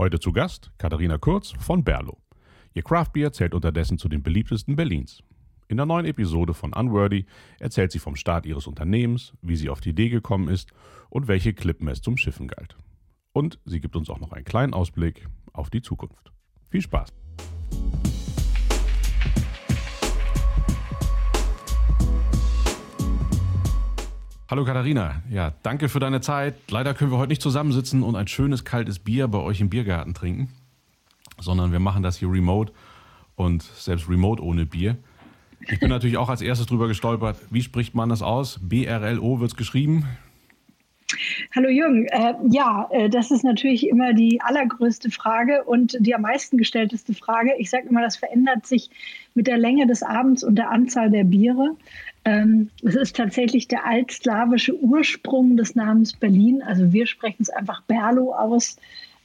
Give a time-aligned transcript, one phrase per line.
[0.00, 2.22] Heute zu Gast Katharina Kurz von Berlo.
[2.72, 5.22] Ihr Craftbier zählt unterdessen zu den beliebtesten Berlins.
[5.68, 7.26] In der neuen Episode von Unworthy
[7.58, 10.72] erzählt sie vom Start ihres Unternehmens, wie sie auf die Idee gekommen ist
[11.10, 12.78] und welche Klippen es zum Schiffen galt.
[13.34, 16.32] Und sie gibt uns auch noch einen kleinen Ausblick auf die Zukunft.
[16.70, 17.12] Viel Spaß!
[24.50, 26.56] Hallo Katharina, ja, danke für deine Zeit.
[26.72, 30.12] Leider können wir heute nicht zusammensitzen und ein schönes kaltes Bier bei euch im Biergarten
[30.12, 30.48] trinken,
[31.38, 32.72] sondern wir machen das hier remote
[33.36, 34.96] und selbst remote ohne Bier.
[35.60, 37.36] Ich bin natürlich auch als erstes drüber gestolpert.
[37.50, 38.58] Wie spricht man das aus?
[38.60, 40.08] BRLO wird es geschrieben.
[41.54, 42.06] Hallo Jürgen.
[42.06, 47.14] Äh, ja, äh, das ist natürlich immer die allergrößte Frage und die am meisten gestellteste
[47.14, 47.52] Frage.
[47.58, 48.90] Ich sage immer, das verändert sich
[49.34, 51.76] mit der Länge des Abends und der Anzahl der Biere.
[52.24, 56.62] Ähm, es ist tatsächlich der altslawische Ursprung des Namens Berlin.
[56.62, 58.76] Also wir sprechen es einfach Berlo aus.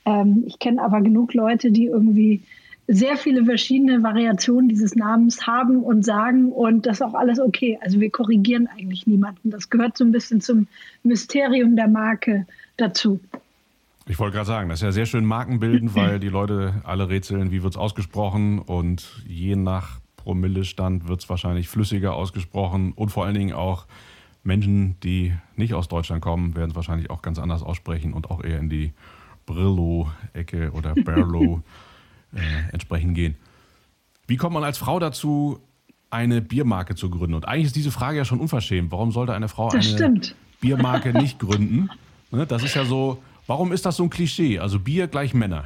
[0.05, 2.41] Ähm, ich kenne aber genug Leute, die irgendwie
[2.87, 7.79] sehr viele verschiedene Variationen dieses Namens haben und sagen und das ist auch alles okay.
[7.81, 9.49] Also wir korrigieren eigentlich niemanden.
[9.49, 10.67] Das gehört so ein bisschen zum
[11.03, 12.45] Mysterium der Marke
[12.77, 13.19] dazu.
[14.07, 17.51] Ich wollte gerade sagen, das ist ja sehr schön markenbildend, weil die Leute alle rätseln,
[17.51, 23.25] wie wird es ausgesprochen und je nach Promillestand wird es wahrscheinlich flüssiger ausgesprochen und vor
[23.25, 23.85] allen Dingen auch
[24.43, 28.43] Menschen, die nicht aus Deutschland kommen, werden es wahrscheinlich auch ganz anders aussprechen und auch
[28.43, 28.93] eher in die
[29.47, 31.63] Brillo-Ecke oder Berlo
[32.35, 33.35] äh, entsprechend gehen.
[34.27, 35.59] Wie kommt man als Frau dazu,
[36.09, 37.35] eine Biermarke zu gründen?
[37.35, 38.91] Und eigentlich ist diese Frage ja schon unverschämt.
[38.91, 40.35] Warum sollte eine Frau das eine stimmt.
[40.61, 41.89] Biermarke nicht gründen?
[42.31, 44.59] Ne, das ist ja so, warum ist das so ein Klischee?
[44.59, 45.65] Also Bier gleich Männer.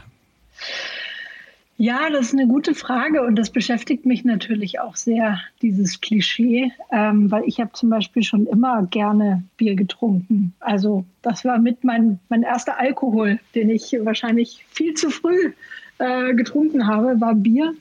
[1.82, 6.74] Ja, das ist eine gute Frage und das beschäftigt mich natürlich auch sehr, dieses Klischee,
[6.92, 10.54] ähm, weil ich habe zum Beispiel schon immer gerne Bier getrunken.
[10.60, 15.54] Also das war mit mein, mein erster Alkohol, den ich wahrscheinlich viel zu früh
[16.00, 17.74] äh, getrunken habe, war Bier.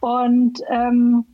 [0.00, 1.24] Und ähm,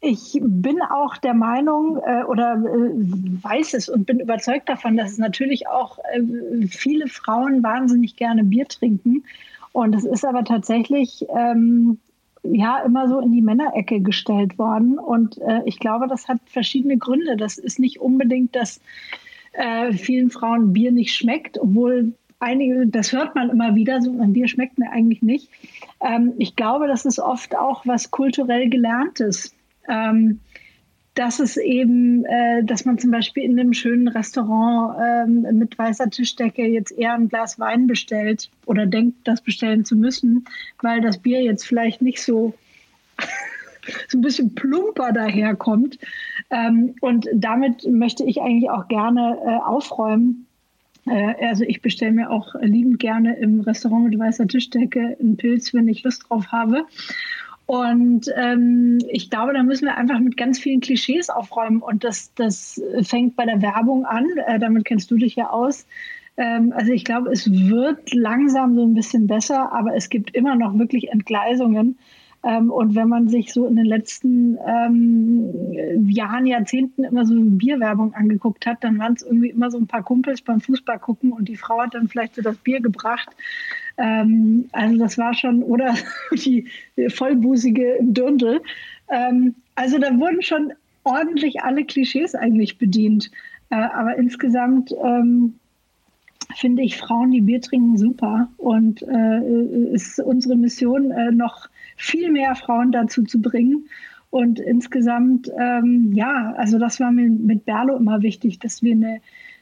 [0.00, 5.12] ich bin auch der Meinung äh, oder äh, weiß es und bin überzeugt davon, dass
[5.12, 9.24] es natürlich auch äh, viele Frauen wahnsinnig gerne Bier trinken.
[9.72, 11.98] Und es ist aber tatsächlich ähm,
[12.42, 14.98] ja immer so in die Männerecke gestellt worden.
[14.98, 17.36] Und äh, ich glaube, das hat verschiedene Gründe.
[17.36, 18.80] Das ist nicht unbedingt, dass
[19.52, 24.32] äh, vielen Frauen Bier nicht schmeckt, obwohl einige, das hört man immer wieder, so ein
[24.32, 25.48] Bier schmeckt mir eigentlich nicht.
[26.00, 29.54] Ähm, ich glaube, das ist oft auch was kulturell Gelerntes.
[29.88, 30.40] Ähm,
[31.14, 36.10] dass es eben, äh, dass man zum Beispiel in einem schönen Restaurant ähm, mit weißer
[36.10, 40.44] Tischdecke jetzt eher ein Glas Wein bestellt oder denkt, das bestellen zu müssen,
[40.82, 42.54] weil das Bier jetzt vielleicht nicht so
[44.08, 45.98] so ein bisschen plumper daherkommt.
[46.50, 50.46] Ähm, und damit möchte ich eigentlich auch gerne äh, aufräumen.
[51.06, 55.74] Äh, also ich bestelle mir auch liebend gerne im Restaurant mit weißer Tischdecke einen Pilz,
[55.74, 56.86] wenn ich Lust drauf habe.
[57.66, 61.80] Und ähm, ich glaube, da müssen wir einfach mit ganz vielen Klischees aufräumen.
[61.80, 64.26] Und das, das fängt bei der Werbung an.
[64.46, 65.86] Äh, damit kennst du dich ja aus.
[66.36, 70.56] Ähm, also ich glaube, es wird langsam so ein bisschen besser, aber es gibt immer
[70.56, 71.98] noch wirklich Entgleisungen.
[72.44, 78.12] Ähm, und wenn man sich so in den letzten ähm, Jahren, Jahrzehnten immer so Bierwerbung
[78.12, 81.48] angeguckt hat, dann waren es irgendwie immer so ein paar Kumpels beim Fußball gucken und
[81.48, 83.30] die Frau hat dann vielleicht so das Bier gebracht.
[83.96, 85.94] Ähm, also das war schon, oder
[86.32, 86.68] die
[87.08, 88.60] vollbusige im Dirndl.
[89.08, 90.72] Ähm, also da wurden schon
[91.04, 93.30] ordentlich alle Klischees eigentlich bedient.
[93.70, 95.54] Äh, aber insgesamt ähm,
[96.56, 98.48] finde ich Frauen, die Bier trinken, super.
[98.58, 103.88] Und äh, ist unsere Mission, äh, noch viel mehr Frauen dazu zu bringen.
[104.30, 109.20] Und insgesamt, ähm, ja, also das war mir mit Berlo immer wichtig, dass wir eine,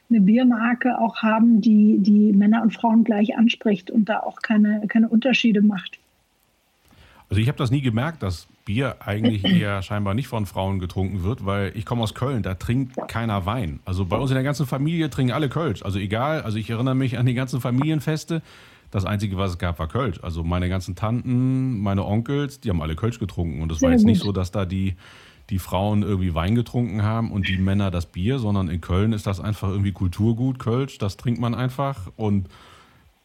[0.09, 4.87] eine Biermarke auch haben, die, die Männer und Frauen gleich anspricht und da auch keine,
[4.87, 5.99] keine Unterschiede macht.
[7.29, 11.23] Also ich habe das nie gemerkt, dass Bier eigentlich eher scheinbar nicht von Frauen getrunken
[11.23, 13.79] wird, weil ich komme aus Köln, da trinkt keiner Wein.
[13.85, 15.83] Also bei uns in der ganzen Familie trinken alle Kölsch.
[15.83, 18.41] Also egal, also ich erinnere mich an die ganzen Familienfeste.
[18.93, 20.19] Das Einzige, was es gab, war Kölsch.
[20.21, 23.63] Also meine ganzen Tanten, meine Onkels, die haben alle Kölsch getrunken.
[23.63, 24.97] Und es war jetzt nicht so, dass da die,
[25.49, 29.25] die Frauen irgendwie Wein getrunken haben und die Männer das Bier, sondern in Köln ist
[29.25, 32.11] das einfach irgendwie Kulturgut, Kölsch, das trinkt man einfach.
[32.17, 32.49] Und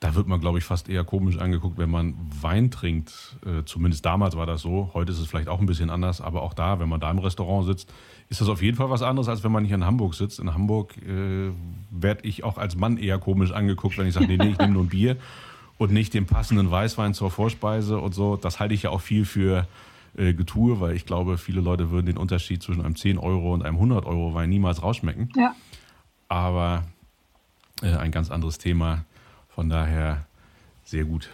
[0.00, 3.36] da wird man, glaube ich, fast eher komisch angeguckt, wenn man Wein trinkt.
[3.44, 4.92] Äh, zumindest damals war das so.
[4.94, 7.18] Heute ist es vielleicht auch ein bisschen anders, aber auch da, wenn man da im
[7.18, 7.92] Restaurant sitzt,
[8.30, 10.38] ist das auf jeden Fall was anderes, als wenn man hier in Hamburg sitzt.
[10.38, 11.50] In Hamburg äh,
[11.90, 14.72] werde ich auch als Mann eher komisch angeguckt, wenn ich sage, nee, nee, ich nehme
[14.72, 15.18] nur ein Bier
[15.78, 18.36] und nicht den passenden Weißwein zur Vorspeise und so.
[18.36, 19.66] Das halte ich ja auch viel für
[20.16, 23.64] äh, Getue, weil ich glaube, viele Leute würden den Unterschied zwischen einem 10 Euro und
[23.64, 25.30] einem 100 Euro Wein niemals rausschmecken.
[25.36, 25.54] Ja.
[26.28, 26.84] Aber
[27.82, 29.04] äh, ein ganz anderes Thema.
[29.48, 30.26] Von daher
[30.84, 31.28] Sehr gut.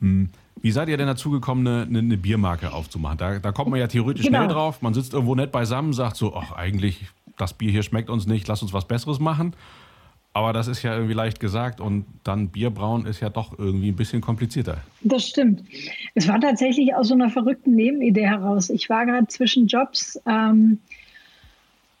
[0.00, 0.30] Hm.
[0.60, 3.18] Wie seid ihr denn dazu gekommen, eine, eine Biermarke aufzumachen?
[3.18, 4.38] Da, da, kommt man ja theoretisch genau.
[4.38, 4.80] schnell drauf.
[4.80, 8.46] Man sitzt irgendwo nett beisammen, sagt so, ach, eigentlich, das Bier hier schmeckt uns nicht,
[8.48, 9.54] lass uns was Besseres machen.
[10.34, 13.96] Aber das ist ja irgendwie leicht gesagt und dann Bierbrauen ist ja doch irgendwie ein
[13.96, 14.78] bisschen komplizierter.
[15.02, 15.62] Das stimmt.
[16.14, 18.70] Es war tatsächlich aus so einer verrückten Nebenidee heraus.
[18.70, 20.78] Ich war gerade zwischen Jobs ähm,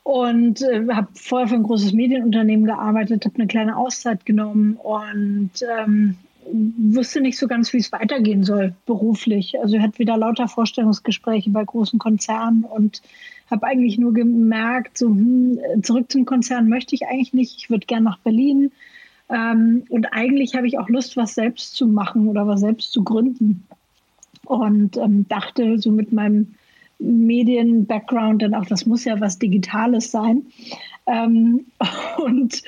[0.02, 5.50] und äh, habe vorher für ein großes Medienunternehmen gearbeitet, habe eine kleine Auszeit genommen und
[5.78, 6.16] ähm,
[6.50, 9.60] wusste nicht so ganz, wie es weitergehen soll beruflich.
[9.60, 13.02] Also ich hatte wieder lauter Vorstellungsgespräche bei großen Konzernen und
[13.52, 17.56] habe eigentlich nur gemerkt, so hm, zurück zum Konzern möchte ich eigentlich nicht.
[17.56, 18.72] Ich würde gerne nach Berlin.
[19.28, 23.04] Ähm, und eigentlich habe ich auch Lust, was selbst zu machen oder was selbst zu
[23.04, 23.64] gründen.
[24.44, 26.54] Und ähm, dachte so mit meinem
[26.98, 30.46] Medien-Background dann auch, das muss ja was Digitales sein.
[31.06, 31.66] Ähm,
[32.18, 32.62] und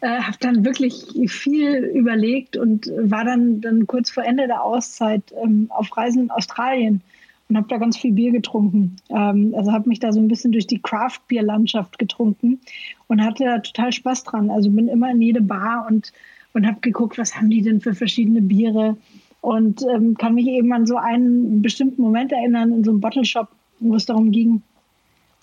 [0.00, 5.22] äh, habe dann wirklich viel überlegt und war dann, dann kurz vor Ende der Auszeit
[5.42, 7.02] ähm, auf Reisen in Australien
[7.48, 8.96] und habe da ganz viel Bier getrunken.
[9.10, 12.60] Ähm, also habe mich da so ein bisschen durch die Craft-Bier-Landschaft getrunken
[13.06, 14.50] und hatte da total Spaß dran.
[14.50, 16.12] Also bin immer in jede Bar und,
[16.52, 18.96] und habe geguckt, was haben die denn für verschiedene Biere
[19.40, 23.24] und ähm, kann mich eben an so einen bestimmten Moment erinnern in so einem Bottle
[23.24, 23.48] Shop,
[23.80, 24.62] wo es darum ging,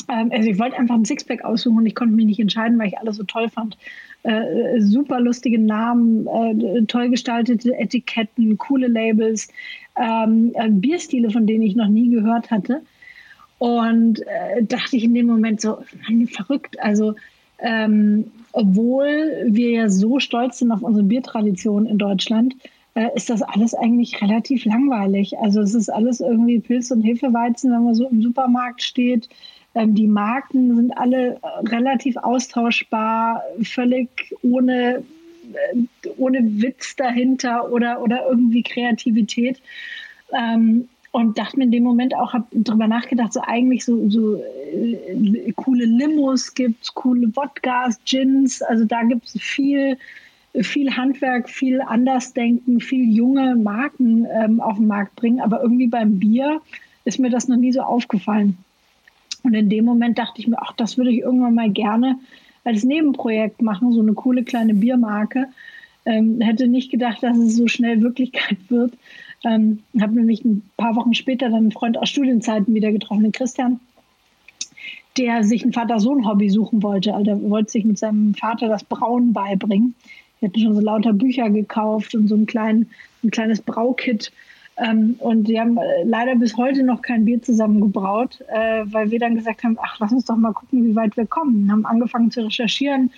[0.09, 2.87] ähm, also ich wollte einfach ein Sixpack aussuchen und ich konnte mich nicht entscheiden, weil
[2.87, 3.77] ich alles so toll fand.
[4.25, 9.47] Äh, super lustige Namen, äh, toll gestaltete Etiketten, coole Labels,
[9.95, 12.81] ähm, äh, Bierstile, von denen ich noch nie gehört hatte.
[13.59, 15.77] Und äh, dachte ich in dem Moment so,
[16.07, 16.79] Mann, verrückt.
[16.79, 17.13] Also
[17.59, 22.55] ähm, obwohl wir ja so stolz sind auf unsere Biertradition in Deutschland,
[22.95, 25.37] äh, ist das alles eigentlich relativ langweilig.
[25.37, 29.29] Also es ist alles irgendwie Pilz und Hefeweizen, wenn man so im Supermarkt steht.
[29.75, 35.03] Ähm, die Marken sind alle äh, relativ austauschbar, völlig ohne,
[35.53, 39.61] äh, ohne Witz dahinter oder, oder irgendwie Kreativität.
[40.33, 44.35] Ähm, und dachte mir in dem Moment auch, habe darüber nachgedacht, so eigentlich so, so
[44.35, 49.97] äh, coole Limos gibt coole Wodkas, Gins, also da gibt es viel,
[50.53, 56.19] viel Handwerk, viel Andersdenken, viel junge Marken ähm, auf den Markt bringen, aber irgendwie beim
[56.19, 56.61] Bier
[57.05, 58.57] ist mir das noch nie so aufgefallen.
[59.45, 62.17] Und in dem Moment dachte ich mir, ach, das würde ich irgendwann mal gerne
[62.63, 65.47] als Nebenprojekt machen, so eine coole kleine Biermarke.
[66.05, 68.93] Ähm, hätte nicht gedacht, dass es so schnell Wirklichkeit wird.
[69.43, 73.31] Ähm, habe nämlich ein paar Wochen später dann einen Freund aus Studienzeiten wieder getroffen, den
[73.31, 73.79] Christian,
[75.15, 77.13] der sich ein Vater-Sohn-Hobby suchen wollte.
[77.13, 79.93] Also er wollte sich mit seinem Vater das Brauen beibringen.
[80.41, 82.87] Er hatte schon so lauter Bücher gekauft und so ein, klein,
[83.23, 84.31] ein kleines Braukit
[84.77, 89.19] ähm, und die haben äh, leider bis heute noch kein Bier zusammengebraut, äh, weil wir
[89.19, 91.71] dann gesagt haben, ach, lass uns doch mal gucken, wie weit wir kommen.
[91.71, 93.11] Haben angefangen zu recherchieren,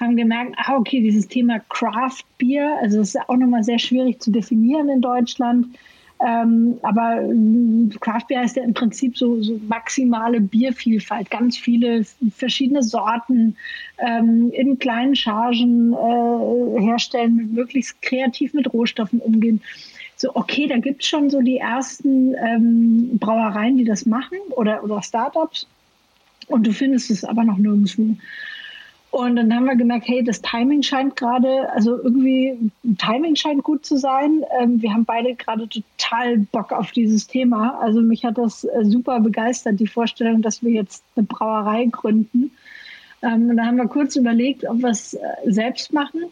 [0.00, 4.20] haben gemerkt, ah, okay, dieses Thema Craft Beer, also das ist auch nochmal sehr schwierig
[4.20, 5.66] zu definieren in Deutschland.
[6.18, 7.22] Ähm, aber
[8.00, 12.04] Craft Beer ist ja im Prinzip so, so maximale Biervielfalt, ganz viele
[12.34, 13.56] verschiedene Sorten
[13.98, 19.60] ähm, in kleinen Chargen äh, herstellen, möglichst kreativ mit Rohstoffen umgehen
[20.16, 24.82] so, okay, da gibt es schon so die ersten ähm, Brauereien, die das machen oder,
[24.82, 25.66] oder Startups.
[26.48, 28.16] Und du findest es aber noch nirgendwo.
[29.10, 33.84] Und dann haben wir gemerkt, hey, das Timing scheint gerade, also irgendwie, Timing scheint gut
[33.84, 34.42] zu sein.
[34.60, 37.78] Ähm, wir haben beide gerade total Bock auf dieses Thema.
[37.80, 42.50] Also mich hat das äh, super begeistert, die Vorstellung, dass wir jetzt eine Brauerei gründen.
[43.22, 46.24] Ähm, und da haben wir kurz überlegt, ob wir es äh, selbst machen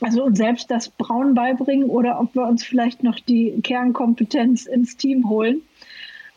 [0.00, 4.96] also uns selbst das Brauen beibringen oder ob wir uns vielleicht noch die Kernkompetenz ins
[4.96, 5.62] Team holen.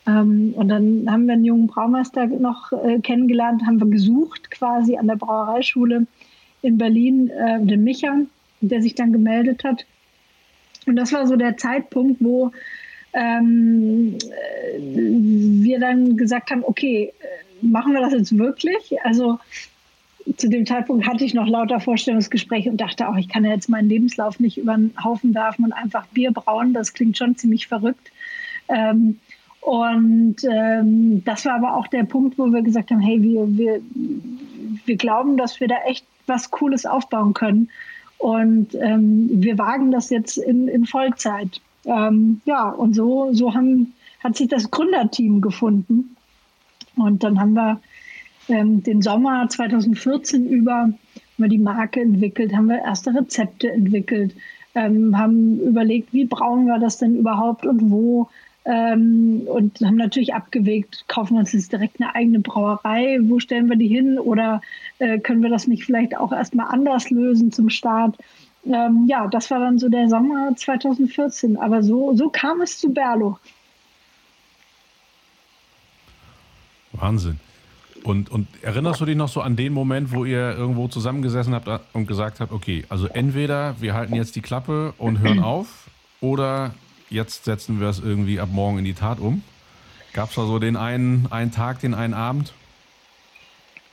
[0.08, 4.98] Ähm, und dann haben wir einen jungen Braumeister noch äh, kennengelernt, haben wir gesucht quasi
[4.98, 6.08] an der Brauereischule
[6.62, 8.22] in Berlin, äh, den Micha,
[8.62, 9.86] der sich dann gemeldet hat.
[10.86, 12.52] Und das war so der Zeitpunkt, wo
[13.14, 18.98] ähm, äh, wir dann gesagt haben, okay, äh, machen wir das jetzt wirklich?
[19.04, 19.40] Also
[20.38, 23.70] zu dem Zeitpunkt hatte ich noch lauter Vorstellungsgespräche und dachte auch, ich kann ja jetzt
[23.70, 26.74] meinen Lebenslauf nicht über den Haufen werfen und einfach Bier brauen.
[26.74, 28.12] Das klingt schon ziemlich verrückt.
[28.68, 29.20] Ähm,
[29.62, 33.82] und ähm, das war aber auch der Punkt, wo wir gesagt haben, hey, wir, wir,
[34.86, 37.70] wir glauben, dass wir da echt was Cooles aufbauen können.
[38.18, 41.62] Und ähm, wir wagen das jetzt in, in Vollzeit.
[41.86, 43.94] Ähm, ja, und so, so haben,
[44.24, 46.16] hat sich das Gründerteam gefunden.
[46.96, 47.80] Und dann haben wir
[48.50, 50.96] ähm, den Sommer 2014 über haben
[51.38, 54.36] wir die Marke entwickelt, haben wir erste Rezepte entwickelt,
[54.76, 58.30] ähm, haben überlegt, wie brauen wir das denn überhaupt und wo.
[58.66, 63.70] Ähm, und haben natürlich abgewegt, kaufen wir uns jetzt direkt eine eigene Brauerei, wo stellen
[63.70, 64.62] wir die hin oder
[65.00, 68.18] äh, können wir das nicht vielleicht auch erstmal anders lösen zum Start?
[68.66, 71.58] ähm, ja, das war dann so der Sommer 2014.
[71.58, 73.38] Aber so, so kam es zu Berlo.
[76.94, 77.40] Wahnsinn.
[78.04, 81.68] Und, und erinnerst du dich noch so an den Moment, wo ihr irgendwo zusammengesessen habt
[81.94, 85.90] und gesagt habt, okay, also entweder wir halten jetzt die Klappe und hören auf
[86.22, 86.74] oder
[87.10, 89.44] jetzt setzen wir es irgendwie ab morgen in die Tat um?
[90.14, 92.54] Gab es da so den einen, einen Tag, den einen Abend?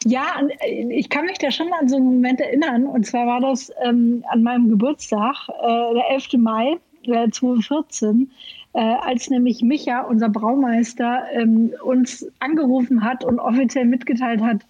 [0.05, 2.87] Ja, äh, ich kann mich da schon an so einen Moment erinnern.
[2.87, 6.35] Und zwar war das ähm, an meinem Geburtstag, äh, der 11.
[6.39, 8.31] Mai äh, 2014,
[8.77, 14.67] äh, als nämlich Micha, unser Braumeister, ähm, uns angerufen hat und offiziell mitgeteilt hat,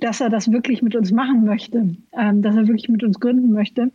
[0.00, 3.50] dass er das wirklich mit uns machen möchte, ähm, dass er wirklich mit uns gründen
[3.52, 3.90] möchte.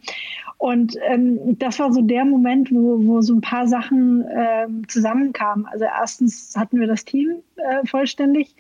[0.58, 5.68] Und ähm, das war so der Moment, wo, wo so ein paar Sachen ähm, zusammenkamen.
[5.68, 8.56] Also erstens hatten wir das Team äh, vollständig.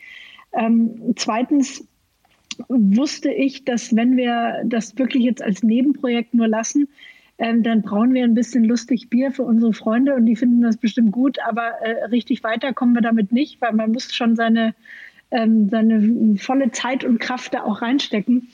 [0.53, 1.87] Ähm, zweitens
[2.67, 6.87] wusste ich, dass wenn wir das wirklich jetzt als Nebenprojekt nur lassen,
[7.43, 10.77] ähm, dann brauen wir ein bisschen lustig Bier für unsere Freunde und die finden das
[10.77, 14.73] bestimmt gut, aber äh, richtig weiter kommen wir damit nicht, weil man muss schon seine,
[15.29, 18.47] ähm, seine volle Zeit und Kraft da auch reinstecken.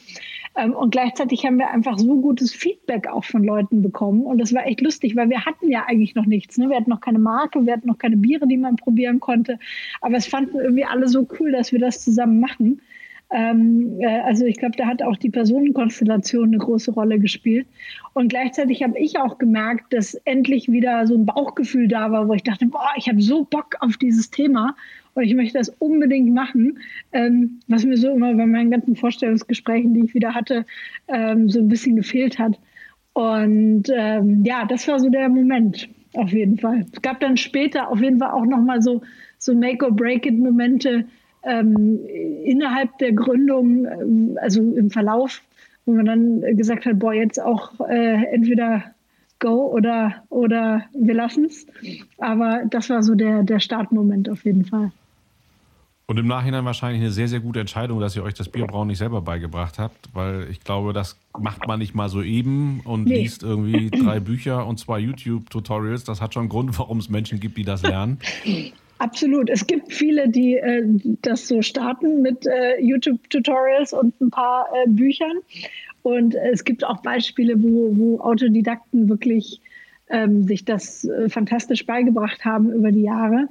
[0.56, 4.24] Ähm, und gleichzeitig haben wir einfach so gutes Feedback auch von Leuten bekommen.
[4.24, 6.58] Und das war echt lustig, weil wir hatten ja eigentlich noch nichts.
[6.58, 6.68] Ne?
[6.70, 9.60] Wir hatten noch keine Marke, wir hatten noch keine Biere, die man probieren konnte.
[10.02, 12.82] Aber es fanden irgendwie alle so cool, dass wir das zusammen machen.
[13.32, 17.68] Ähm, äh, also ich glaube, da hat auch die Personenkonstellation eine große Rolle gespielt.
[18.14, 22.34] Und gleichzeitig habe ich auch gemerkt, dass endlich wieder so ein Bauchgefühl da war, wo
[22.34, 24.76] ich dachte, boah, ich habe so Bock auf dieses Thema
[25.14, 26.80] und ich möchte das unbedingt machen,
[27.12, 30.66] ähm, was mir so immer bei meinen ganzen Vorstellungsgesprächen, die ich wieder hatte,
[31.08, 32.60] ähm, so ein bisschen gefehlt hat.
[33.14, 36.86] Und ähm, ja, das war so der Moment auf jeden Fall.
[36.92, 39.02] Es gab dann später auf jeden Fall auch nochmal so,
[39.38, 41.06] so Make-or-Break-It-Momente,
[41.44, 42.00] ähm,
[42.44, 45.42] innerhalb der Gründung, ähm, also im Verlauf,
[45.86, 48.84] wo man dann gesagt hat, boah, jetzt auch äh, entweder
[49.40, 51.66] go oder, oder wir lassen es.
[52.18, 54.92] Aber das war so der, der Startmoment auf jeden Fall.
[56.10, 58.98] Und im Nachhinein wahrscheinlich eine sehr, sehr gute Entscheidung, dass ihr euch das Bierbrauen nicht
[58.98, 63.22] selber beigebracht habt, weil ich glaube, das macht man nicht mal so eben und nee.
[63.22, 66.06] liest irgendwie drei Bücher und zwei YouTube-Tutorials.
[66.06, 68.18] Das hat schon einen Grund, warum es Menschen gibt, die das lernen.
[69.00, 69.50] Absolut.
[69.50, 70.84] Es gibt viele, die äh,
[71.22, 75.38] das so starten mit äh, YouTube-Tutorials und ein paar äh, Büchern.
[76.04, 79.62] Und es gibt auch Beispiele, wo, wo Autodidakten wirklich
[80.10, 83.48] ähm, sich das äh, fantastisch beigebracht haben über die Jahre.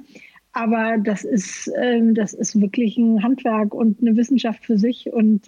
[0.53, 5.11] Aber das ist, ähm, das ist wirklich ein Handwerk und eine Wissenschaft für sich.
[5.11, 5.47] Und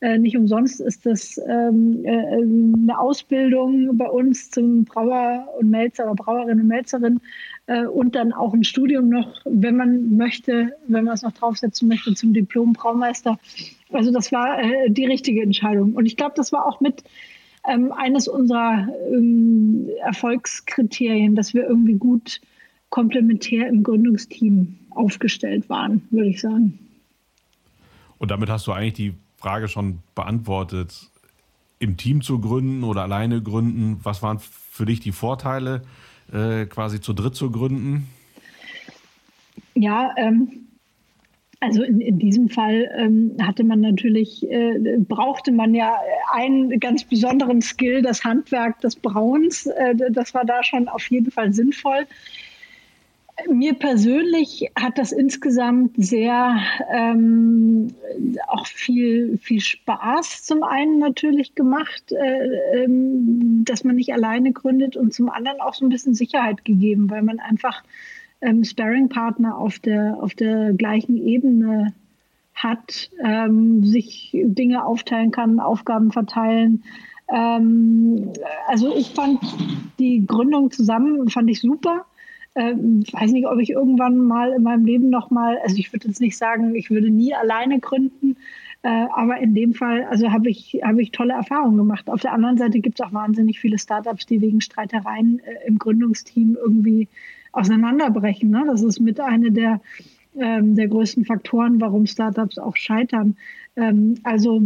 [0.00, 6.04] äh, nicht umsonst ist das ähm, äh, eine Ausbildung bei uns zum Brauer und Melzer
[6.04, 7.20] oder Brauerin und Melzerin
[7.66, 11.88] äh, und dann auch ein Studium noch, wenn man möchte, wenn man es noch draufsetzen
[11.88, 13.38] möchte, zum Diplom-Braumeister.
[13.90, 15.94] Also das war äh, die richtige Entscheidung.
[15.94, 17.02] Und ich glaube, das war auch mit
[17.66, 22.42] ähm, eines unserer ähm, Erfolgskriterien, dass wir irgendwie gut
[22.90, 26.78] komplementär im Gründungsteam aufgestellt waren, würde ich sagen.
[28.18, 29.14] Und damit hast du eigentlich die
[29.46, 31.08] Frage schon beantwortet.
[31.78, 35.82] Im Team zu gründen oder alleine gründen, was waren für dich die Vorteile,
[36.32, 38.08] äh, quasi zu dritt zu gründen?
[39.76, 40.66] Ja, ähm,
[41.60, 45.94] also in, in, diesem Fall ähm, hatte man natürlich, äh, brauchte man ja
[46.32, 49.66] einen ganz besonderen Skill, das Handwerk des Brauens.
[49.66, 52.08] Äh, das war da schon auf jeden Fall sinnvoll
[53.48, 56.58] mir persönlich hat das insgesamt sehr
[56.90, 57.88] ähm,
[58.48, 64.96] auch viel, viel Spaß zum einen natürlich gemacht, äh, ähm, dass man nicht alleine gründet
[64.96, 67.82] und zum anderen auch so ein bisschen Sicherheit gegeben, weil man einfach
[68.40, 71.92] ähm, Sparring-Partner auf der, auf der gleichen Ebene
[72.54, 76.84] hat, ähm, sich Dinge aufteilen kann, Aufgaben verteilen.
[77.28, 78.32] Ähm,
[78.66, 79.40] also ich fand
[79.98, 82.06] die Gründung zusammen, fand ich super
[82.56, 86.08] ähm, weiß nicht, ob ich irgendwann mal in meinem Leben noch mal, also ich würde
[86.08, 88.36] jetzt nicht sagen, ich würde nie alleine gründen,
[88.82, 92.08] äh, aber in dem Fall, also habe ich, habe ich tolle Erfahrungen gemacht.
[92.08, 95.78] Auf der anderen Seite gibt es auch wahnsinnig viele Startups, die wegen Streitereien äh, im
[95.78, 97.08] Gründungsteam irgendwie
[97.52, 98.50] auseinanderbrechen.
[98.50, 98.64] Ne?
[98.66, 99.80] Das ist mit einer der,
[100.38, 103.36] ähm, der größten Faktoren, warum Startups auch scheitern.
[103.76, 104.62] Ähm, also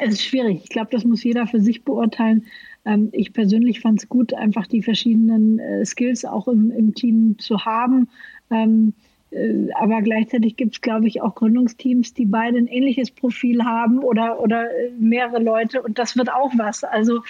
[0.00, 0.60] es ist schwierig.
[0.62, 2.44] Ich glaube, das muss jeder für sich beurteilen.
[2.84, 7.36] Ähm, ich persönlich fand es gut, einfach die verschiedenen äh, Skills auch im, im, Team
[7.38, 8.08] zu haben.
[8.50, 8.92] Ähm,
[9.30, 13.98] äh, aber gleichzeitig gibt es, glaube ich, auch Gründungsteams, die beide ein ähnliches Profil haben
[14.00, 15.82] oder, oder äh, mehrere Leute.
[15.82, 16.84] Und das wird auch was.
[16.84, 17.22] Also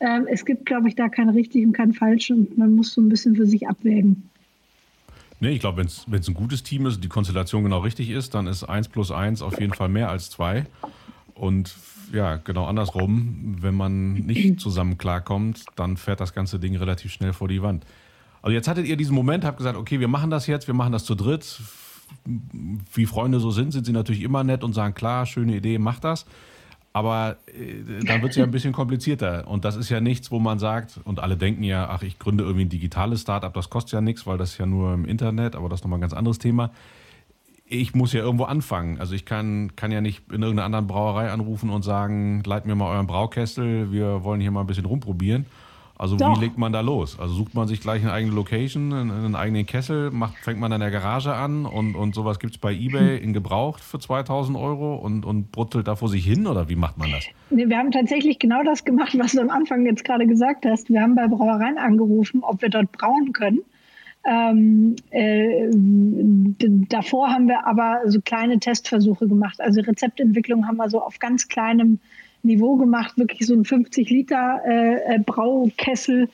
[0.00, 2.30] ähm, es gibt, glaube ich, da kein richtig und kein falsch.
[2.30, 4.28] Und man muss so ein bisschen für sich abwägen.
[5.40, 8.46] Nee, ich glaube, wenn es ein gutes Team ist, die Konstellation genau richtig ist, dann
[8.46, 10.66] ist 1 plus 1 auf jeden Fall mehr als 2.
[11.42, 11.74] Und
[12.12, 17.32] ja, genau andersrum, wenn man nicht zusammen klarkommt, dann fährt das ganze Ding relativ schnell
[17.32, 17.84] vor die Wand.
[18.42, 20.92] Also jetzt hattet ihr diesen Moment, habt gesagt, okay, wir machen das jetzt, wir machen
[20.92, 21.60] das zu dritt.
[22.94, 25.98] Wie Freunde so sind, sind sie natürlich immer nett und sagen, klar, schöne Idee, mach
[25.98, 26.26] das.
[26.92, 29.48] Aber äh, dann wird es ja ein bisschen komplizierter.
[29.48, 32.44] Und das ist ja nichts, wo man sagt, und alle denken ja, ach, ich gründe
[32.44, 35.56] irgendwie ein digitales Startup, das kostet ja nichts, weil das ist ja nur im Internet,
[35.56, 36.70] aber das ist nochmal ein ganz anderes Thema.
[37.72, 39.00] Ich muss ja irgendwo anfangen.
[39.00, 42.74] Also ich kann, kann ja nicht in irgendeiner anderen Brauerei anrufen und sagen, leit mir
[42.74, 45.46] mal euren Braukessel, wir wollen hier mal ein bisschen rumprobieren.
[45.96, 46.36] Also Doch.
[46.36, 47.18] wie legt man da los?
[47.18, 50.80] Also sucht man sich gleich eine eigene Location, einen eigenen Kessel, macht, fängt man in
[50.80, 54.96] der Garage an und, und sowas gibt es bei Ebay in Gebraucht für 2000 Euro
[54.96, 57.24] und, und brutzelt da vor sich hin oder wie macht man das?
[57.50, 60.90] Nee, wir haben tatsächlich genau das gemacht, was du am Anfang jetzt gerade gesagt hast.
[60.90, 63.60] Wir haben bei Brauereien angerufen, ob wir dort brauen können.
[64.24, 65.68] Ähm, äh,
[66.88, 69.60] davor haben wir aber so kleine Testversuche gemacht.
[69.60, 71.98] Also Rezeptentwicklung haben wir so auf ganz kleinem
[72.42, 76.28] Niveau gemacht, wirklich so ein 50 Liter äh, äh, Braukessel.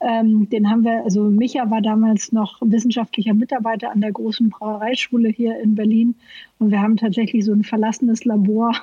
[0.00, 5.28] Ähm, den haben wir, also Micha war damals noch wissenschaftlicher Mitarbeiter an der großen Brauereischule
[5.28, 6.16] hier in Berlin
[6.58, 8.74] und wir haben tatsächlich so ein verlassenes Labor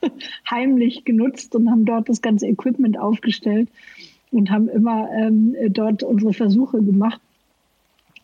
[0.50, 3.68] heimlich genutzt und haben dort das ganze Equipment aufgestellt
[4.30, 7.20] und haben immer ähm, dort unsere Versuche gemacht.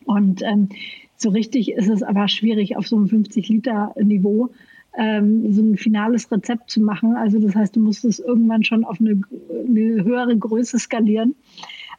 [0.05, 0.69] Und ähm,
[1.17, 4.49] so richtig ist es aber schwierig auf so einem 50 Liter Niveau
[4.97, 7.15] ähm, so ein finales Rezept zu machen.
[7.15, 9.21] Also das heißt, du musst es irgendwann schon auf eine,
[9.67, 11.35] eine höhere Größe skalieren.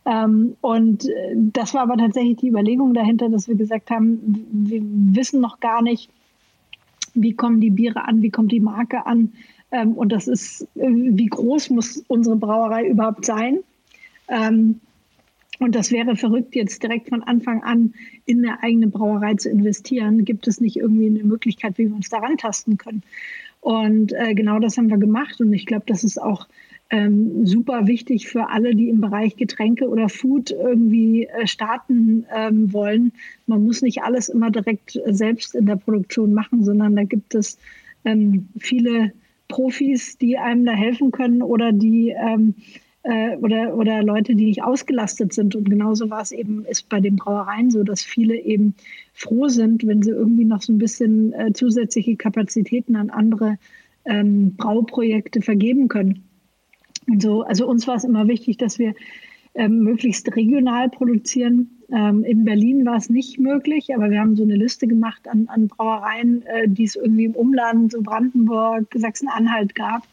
[0.04, 4.82] Ähm, und äh, das war aber tatsächlich die Überlegung dahinter, dass wir gesagt haben, wir
[4.82, 6.11] wissen noch gar nicht,
[7.14, 9.32] wie kommen die Biere an, wie kommt die Marke an.
[9.71, 13.61] Ähm, und das ist, äh, wie groß muss unsere Brauerei überhaupt sein?
[15.62, 17.95] Und das wäre verrückt, jetzt direkt von Anfang an
[18.26, 20.25] in eine eigene Brauerei zu investieren.
[20.25, 23.04] Gibt es nicht irgendwie eine Möglichkeit, wie wir uns daran tasten können?
[23.61, 25.40] Und äh, genau das haben wir gemacht.
[25.40, 26.49] Und ich glaube, das ist auch
[26.90, 32.73] ähm, super wichtig für alle, die im Bereich Getränke oder Food irgendwie äh, starten ähm,
[32.73, 33.12] wollen.
[33.47, 37.57] Man muss nicht alles immer direkt selbst in der Produktion machen, sondern da gibt es
[38.05, 39.12] ähm, viele
[39.46, 42.55] Profis, die einem da helfen können oder die ähm,
[43.02, 45.54] äh, oder, oder Leute, die nicht ausgelastet sind.
[45.56, 48.74] Und genauso war es eben ist bei den Brauereien so, dass viele eben
[49.12, 53.58] froh sind, wenn sie irgendwie noch so ein bisschen äh, zusätzliche Kapazitäten an andere
[54.04, 56.24] ähm, Brauprojekte vergeben können.
[57.08, 58.94] Und so, also uns war es immer wichtig, dass wir
[59.54, 61.82] ähm, möglichst regional produzieren.
[61.92, 65.48] Ähm, in Berlin war es nicht möglich, aber wir haben so eine Liste gemacht an,
[65.48, 70.06] an Brauereien, äh, die es irgendwie im Umland, so Brandenburg, Sachsen-Anhalt gab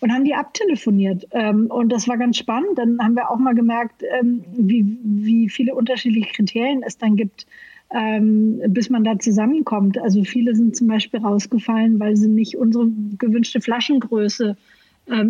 [0.00, 1.26] und haben die abtelefoniert.
[1.32, 2.76] Ähm, und das war ganz spannend.
[2.76, 7.46] Dann haben wir auch mal gemerkt, ähm, wie, wie viele unterschiedliche Kriterien es dann gibt,
[7.92, 9.98] ähm, bis man da zusammenkommt.
[9.98, 14.56] Also viele sind zum Beispiel rausgefallen, weil sie nicht unsere gewünschte Flaschengröße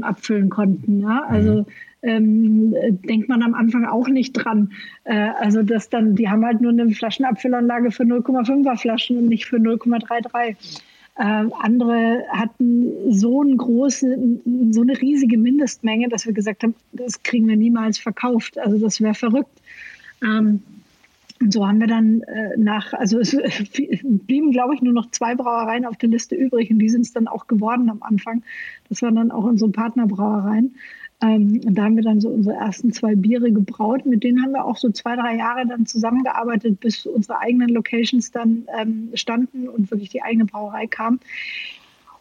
[0.00, 1.02] abfüllen konnten.
[1.02, 1.22] Ja?
[1.28, 1.64] Also
[2.02, 2.74] ähm,
[3.06, 4.72] denkt man am Anfang auch nicht dran.
[5.04, 9.46] Äh, also dass dann, die haben halt nur eine Flaschenabfüllanlage für 0,5er Flaschen und nicht
[9.46, 10.80] für 0,33.
[11.18, 17.22] Äh, andere hatten so, eine große, so eine riesige Mindestmenge, dass wir gesagt haben, das
[17.24, 18.56] kriegen wir niemals verkauft.
[18.58, 19.60] Also das wäre verrückt.
[20.22, 20.62] Ähm,
[21.40, 23.30] und so haben wir dann äh, nach, also es
[24.04, 27.12] blieben, glaube ich, nur noch zwei Brauereien auf der Liste übrig und die sind es
[27.12, 28.44] dann auch geworden am Anfang.
[28.88, 30.76] Das waren dann auch unsere Partnerbrauereien.
[31.20, 34.06] Ähm, und da haben wir dann so unsere ersten zwei Biere gebraut.
[34.06, 38.30] Mit denen haben wir auch so zwei, drei Jahre dann zusammengearbeitet, bis unsere eigenen Locations
[38.30, 41.18] dann ähm, standen und wirklich die eigene Brauerei kam.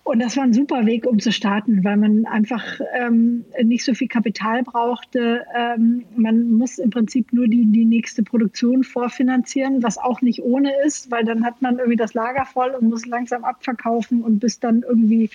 [0.08, 2.64] Und das war ein super Weg, um zu starten, weil man einfach
[2.98, 5.46] ähm, nicht so viel Kapital brauchte.
[5.54, 10.72] Ähm, man muss im Prinzip nur die, die nächste Produktion vorfinanzieren, was auch nicht ohne
[10.86, 14.62] ist, weil dann hat man irgendwie das Lager voll und muss langsam abverkaufen und bis
[14.62, 15.30] dann irgendwie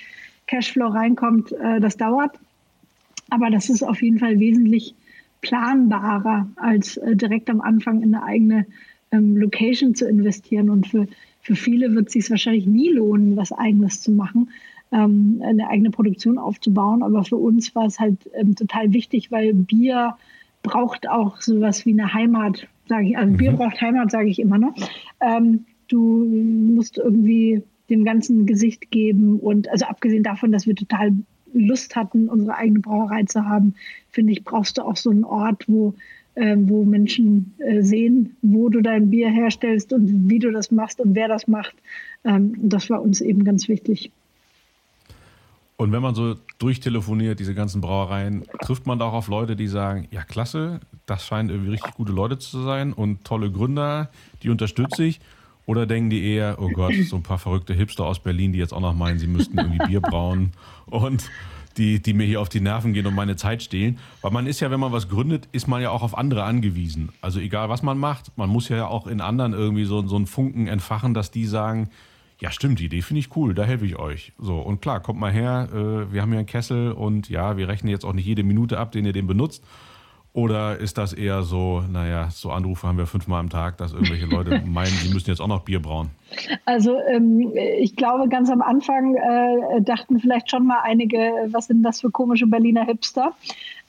[0.46, 2.32] Cashflow reinkommt, äh, das dauert.
[3.32, 4.94] Aber das ist auf jeden Fall wesentlich
[5.40, 8.66] planbarer, als äh, direkt am Anfang in eine eigene
[9.10, 10.68] ähm, Location zu investieren.
[10.68, 11.06] Und für,
[11.40, 14.50] für viele wird es sich wahrscheinlich nie lohnen, was Eigenes zu machen,
[14.92, 17.02] ähm, eine eigene Produktion aufzubauen.
[17.02, 20.14] Aber für uns war es halt ähm, total wichtig, weil Bier
[20.62, 23.16] braucht auch sowas wie eine Heimat, sage ich.
[23.16, 23.36] Also mhm.
[23.38, 24.74] Bier braucht Heimat, sage ich immer noch.
[25.22, 31.12] Ähm, du musst irgendwie dem ganzen Gesicht geben und also abgesehen davon, dass wir total
[31.52, 33.74] Lust hatten, unsere eigene Brauerei zu haben,
[34.10, 35.94] finde ich, brauchst du auch so einen Ort, wo,
[36.34, 41.00] äh, wo Menschen äh, sehen, wo du dein Bier herstellst und wie du das machst
[41.00, 41.74] und wer das macht.
[42.24, 44.10] Ähm, das war uns eben ganz wichtig.
[45.76, 49.66] Und wenn man so durchtelefoniert, diese ganzen Brauereien, trifft man da auch auf Leute, die
[49.66, 54.10] sagen, ja klasse, das scheinen irgendwie richtig gute Leute zu sein und tolle Gründer,
[54.44, 55.20] die unterstütze ich.
[55.66, 58.72] Oder denken die eher, oh Gott, so ein paar verrückte Hipster aus Berlin, die jetzt
[58.72, 60.52] auch noch meinen, sie müssten irgendwie Bier brauen
[60.86, 61.30] und
[61.76, 63.98] die, die mir hier auf die Nerven gehen und meine Zeit stehlen.
[64.20, 67.10] Weil man ist ja, wenn man was gründet, ist man ja auch auf andere angewiesen.
[67.20, 70.26] Also egal, was man macht, man muss ja auch in anderen irgendwie so, so einen
[70.26, 71.88] Funken entfachen, dass die sagen,
[72.40, 74.32] ja stimmt, die Idee finde ich cool, da helfe ich euch.
[74.38, 77.68] So, und klar, kommt mal her, äh, wir haben hier einen Kessel und ja, wir
[77.68, 79.64] rechnen jetzt auch nicht jede Minute ab, den ihr den benutzt.
[80.34, 84.24] Oder ist das eher so, naja, so Anrufe haben wir fünfmal am Tag, dass irgendwelche
[84.24, 86.08] Leute meinen, sie müssen jetzt auch noch Bier brauen?
[86.64, 91.18] Also ähm, ich glaube, ganz am Anfang äh, dachten vielleicht schon mal einige,
[91.48, 93.34] was sind das für komische Berliner Hipster?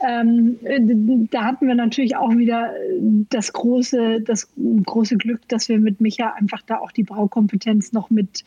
[0.05, 0.59] Ähm,
[1.31, 2.73] da hatten wir natürlich auch wieder
[3.29, 4.49] das große, das
[4.85, 8.43] große Glück, dass wir mit Micha einfach da auch die Braukompetenz noch mit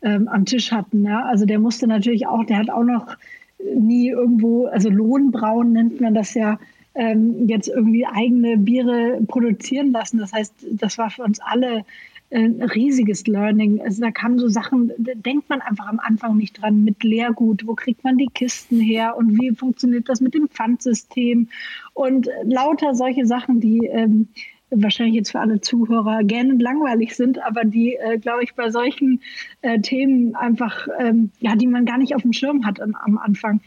[0.00, 1.04] ähm, am Tisch hatten.
[1.04, 1.24] Ja?
[1.24, 3.18] Also der musste natürlich auch, der hat auch noch
[3.74, 6.58] nie irgendwo, also Lohnbrauen nennt man das ja,
[6.94, 10.18] ähm, jetzt irgendwie eigene Biere produzieren lassen.
[10.18, 11.84] Das heißt, das war für uns alle
[12.30, 13.80] ein riesiges Learning.
[13.82, 17.66] Also da kamen so Sachen, da denkt man einfach am Anfang nicht dran mit Leergut.
[17.66, 21.48] Wo kriegt man die Kisten her und wie funktioniert das mit dem Pfandsystem?
[21.92, 24.28] Und lauter solche Sachen, die ähm,
[24.82, 29.20] wahrscheinlich jetzt für alle Zuhörer gerne langweilig sind, aber die, äh, glaube ich, bei solchen
[29.62, 33.18] äh, Themen einfach, ähm, ja, die man gar nicht auf dem Schirm hat am, am
[33.18, 33.60] Anfang.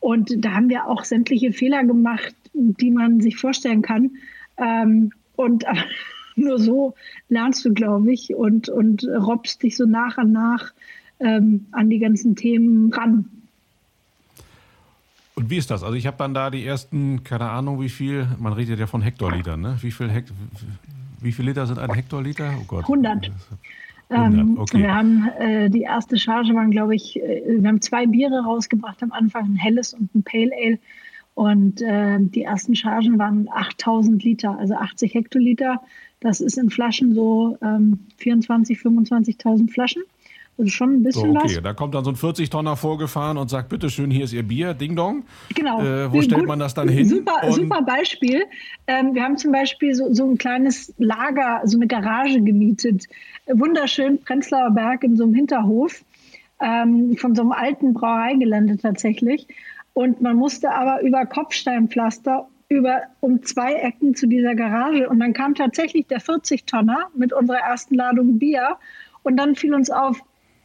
[0.00, 4.12] Und da haben wir auch sämtliche Fehler gemacht, die man sich vorstellen kann.
[4.56, 5.64] Ähm, und
[6.36, 6.94] nur so
[7.28, 10.72] lernst du, glaube ich, und, und robbst dich so nach und nach
[11.20, 13.33] ähm, an die ganzen Themen ran.
[15.36, 15.82] Und wie ist das?
[15.82, 19.02] Also ich habe dann da die ersten, keine Ahnung wie viel, man redet ja von
[19.02, 19.76] Hektolitern, ne?
[19.80, 20.32] Wie viel, Hekt,
[21.20, 22.54] wie viel Liter sind ein Hektoliter?
[22.60, 22.84] Oh Gott.
[22.84, 23.30] 100.
[24.10, 24.40] 100.
[24.40, 24.78] Ähm, okay.
[24.78, 29.02] Wir haben äh, die erste Charge waren, glaube ich, äh, wir haben zwei Biere rausgebracht
[29.02, 30.78] am Anfang, ein helles und ein Pale Ale.
[31.34, 35.82] Und äh, die ersten Chargen waren 8000 Liter, also 80 Hektoliter.
[36.20, 40.02] Das ist in Flaschen so ähm, 24.000, 25.000 Flaschen.
[40.56, 41.56] Also schon ein bisschen so, okay.
[41.56, 41.62] was.
[41.62, 44.94] Da kommt dann so ein 40-Tonner vorgefahren und sagt, bitteschön, hier ist Ihr Bier, Ding
[44.94, 45.24] Dong.
[45.54, 45.80] Genau.
[45.80, 47.08] Äh, wo stellt Gut, man das dann hin?
[47.08, 48.44] Super, super Beispiel.
[48.86, 53.04] Ähm, wir haben zum Beispiel so, so ein kleines Lager, so eine Garage gemietet.
[53.46, 56.04] Wunderschön, Prenzlauer Berg in so einem Hinterhof.
[56.60, 59.48] Ähm, von so einem alten Brauereigelände tatsächlich.
[59.92, 65.32] Und man musste aber über Kopfsteinpflaster über um zwei Ecken zu dieser Garage und dann
[65.32, 68.76] kam tatsächlich der 40-Tonner mit unserer ersten Ladung Bier
[69.22, 70.20] und dann fiel uns auf,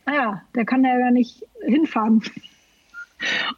[0.09, 2.23] naja, ah der kann ja gar nicht hinfahren.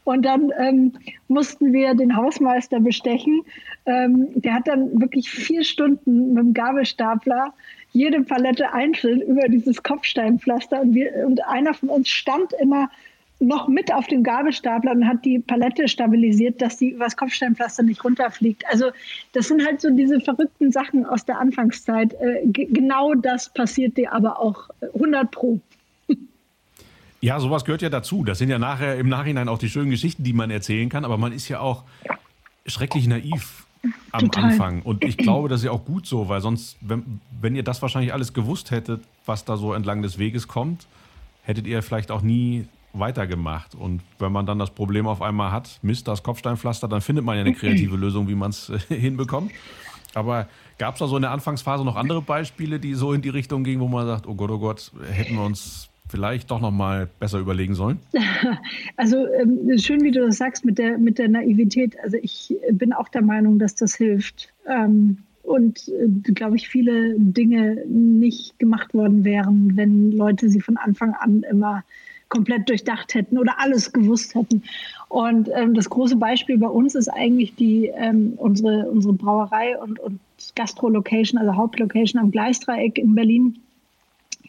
[0.03, 0.93] Und dann ähm,
[1.27, 3.43] mussten wir den Hausmeister bestechen.
[3.85, 7.53] Ähm, der hat dann wirklich vier Stunden mit dem Gabelstapler
[7.93, 12.89] jede Palette einzeln über dieses Kopfsteinpflaster und, wir, und einer von uns stand immer
[13.41, 18.03] noch mit auf dem Gabelstapler und hat die Palette stabilisiert, dass die übers Kopfsteinpflaster nicht
[18.03, 18.63] runterfliegt.
[18.69, 18.91] Also
[19.33, 22.13] das sind halt so diese verrückten Sachen aus der Anfangszeit.
[22.13, 25.59] Äh, genau das passiert dir aber auch 100 pro.
[27.21, 28.23] Ja, sowas gehört ja dazu.
[28.23, 31.05] Das sind ja nachher im Nachhinein auch die schönen Geschichten, die man erzählen kann.
[31.05, 31.83] Aber man ist ja auch
[32.65, 33.67] schrecklich naiv
[34.11, 34.45] am Total.
[34.45, 34.81] Anfang.
[34.81, 37.81] Und ich glaube, das ist ja auch gut so, weil sonst, wenn, wenn ihr das
[37.81, 40.87] wahrscheinlich alles gewusst hättet, was da so entlang des Weges kommt,
[41.43, 43.75] hättet ihr vielleicht auch nie weitergemacht.
[43.75, 47.35] Und wenn man dann das Problem auf einmal hat, Mist, das Kopfsteinpflaster, dann findet man
[47.35, 49.51] ja eine kreative Lösung, wie man es äh, hinbekommt.
[50.15, 50.47] Aber
[50.79, 53.63] gab es da so in der Anfangsphase noch andere Beispiele, die so in die Richtung
[53.63, 57.07] gingen, wo man sagt, oh Gott, oh Gott, hätten wir uns vielleicht doch noch mal
[57.19, 57.99] besser überlegen sollen?
[58.97, 61.95] Also ähm, schön, wie du das sagst mit der, mit der Naivität.
[62.03, 64.49] Also ich bin auch der Meinung, dass das hilft.
[64.67, 70.77] Ähm, und äh, glaube ich, viele Dinge nicht gemacht worden wären, wenn Leute sie von
[70.77, 71.83] Anfang an immer
[72.29, 74.63] komplett durchdacht hätten oder alles gewusst hätten.
[75.09, 79.99] Und ähm, das große Beispiel bei uns ist eigentlich die ähm, unsere, unsere Brauerei und,
[79.99, 80.19] und
[80.55, 83.59] Gastro-Location, also Hauptlocation am Gleisdreieck in Berlin.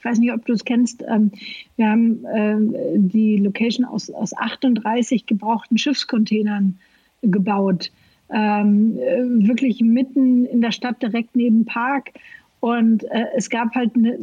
[0.02, 1.04] Ich weiß nicht, ob du es kennst.
[1.08, 1.30] Ähm,
[1.76, 2.74] wir haben ähm,
[3.08, 6.76] die Location aus, aus 38 gebrauchten Schiffscontainern
[7.22, 7.92] gebaut.
[8.28, 12.10] Ähm, äh, wirklich mitten in der Stadt, direkt neben Park.
[12.58, 14.18] Und äh, es gab halt, eine,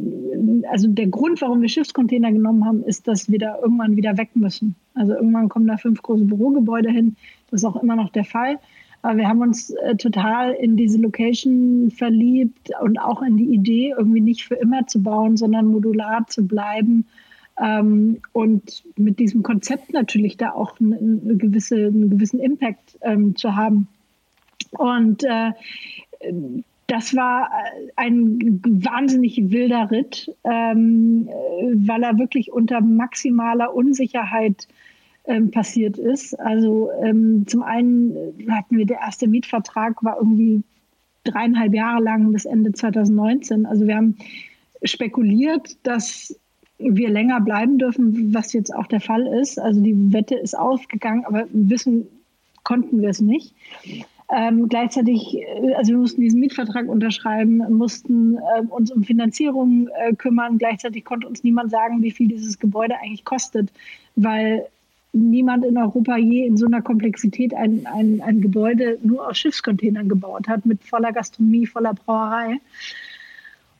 [0.70, 4.28] also der Grund, warum wir Schiffscontainer genommen haben, ist, dass wir da irgendwann wieder weg
[4.34, 4.74] müssen.
[4.94, 7.16] Also irgendwann kommen da fünf große Bürogebäude hin.
[7.50, 8.58] Das ist auch immer noch der Fall.
[9.02, 13.94] Aber wir haben uns äh, total in diese Location verliebt und auch in die Idee,
[13.96, 17.06] irgendwie nicht für immer zu bauen, sondern modular zu bleiben.
[17.58, 23.36] Ähm, und mit diesem Konzept natürlich da auch eine, eine gewisse, einen gewissen Impact ähm,
[23.36, 23.88] zu haben.
[24.72, 25.52] Und äh,
[26.86, 31.28] das war äh, ein wahnsinnig wilder Ritt, ähm,
[31.74, 34.66] weil er wirklich unter maximaler Unsicherheit
[35.24, 36.38] ähm, passiert ist.
[36.40, 38.14] Also ähm, zum einen
[38.48, 40.62] hatten wir der erste Mietvertrag war irgendwie
[41.24, 43.66] dreieinhalb Jahre lang bis Ende 2019.
[43.66, 44.16] Also wir haben
[44.82, 46.34] spekuliert, dass
[46.78, 49.58] wir länger bleiben dürfen, was jetzt auch der Fall ist.
[49.58, 52.06] Also die Wette ist ausgegangen, aber wissen
[52.64, 53.54] konnten wir es nicht.
[54.32, 60.14] Ähm, gleichzeitig, äh, also wir mussten diesen Mietvertrag unterschreiben, mussten äh, uns um Finanzierung äh,
[60.14, 60.58] kümmern.
[60.58, 63.70] Gleichzeitig konnte uns niemand sagen, wie viel dieses Gebäude eigentlich kostet,
[64.14, 64.66] weil
[65.12, 70.08] niemand in Europa je in so einer Komplexität ein, ein, ein Gebäude nur aus Schiffscontainern
[70.08, 72.58] gebaut hat, mit voller Gastronomie, voller Brauerei.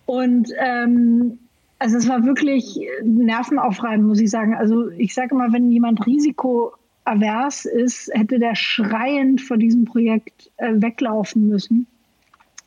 [0.07, 1.38] Und ähm,
[1.79, 4.55] also es war wirklich nervenaufreibend, muss ich sagen.
[4.55, 10.75] Also ich sage mal, wenn jemand risikoavers ist, hätte der schreiend vor diesem Projekt äh,
[10.75, 11.87] weglaufen müssen.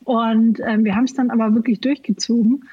[0.03, 2.63] Und äh, wir haben es dann aber wirklich durchgezogen.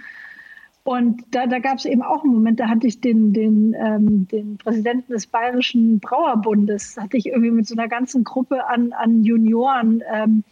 [0.90, 4.26] Und da, da gab es eben auch einen Moment, da hatte ich den, den, ähm,
[4.26, 9.22] den Präsidenten des Bayerischen Brauerbundes, hatte ich irgendwie mit so einer ganzen Gruppe an, an
[9.22, 10.42] Junioren, ähm,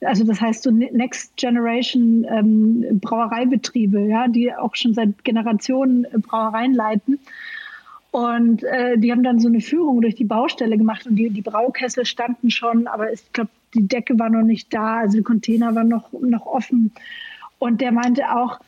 [0.00, 6.18] also das heißt so Next Generation ähm, Brauereibetriebe, ja, die auch schon seit Generationen äh,
[6.18, 7.18] Brauereien leiten.
[8.12, 11.42] Und äh, die haben dann so eine Führung durch die Baustelle gemacht und die, die
[11.42, 15.74] Braukessel standen schon, aber ich glaube, die Decke war noch nicht da, also die Container
[15.74, 16.92] waren noch, noch offen.
[17.58, 18.60] Und der meinte auch,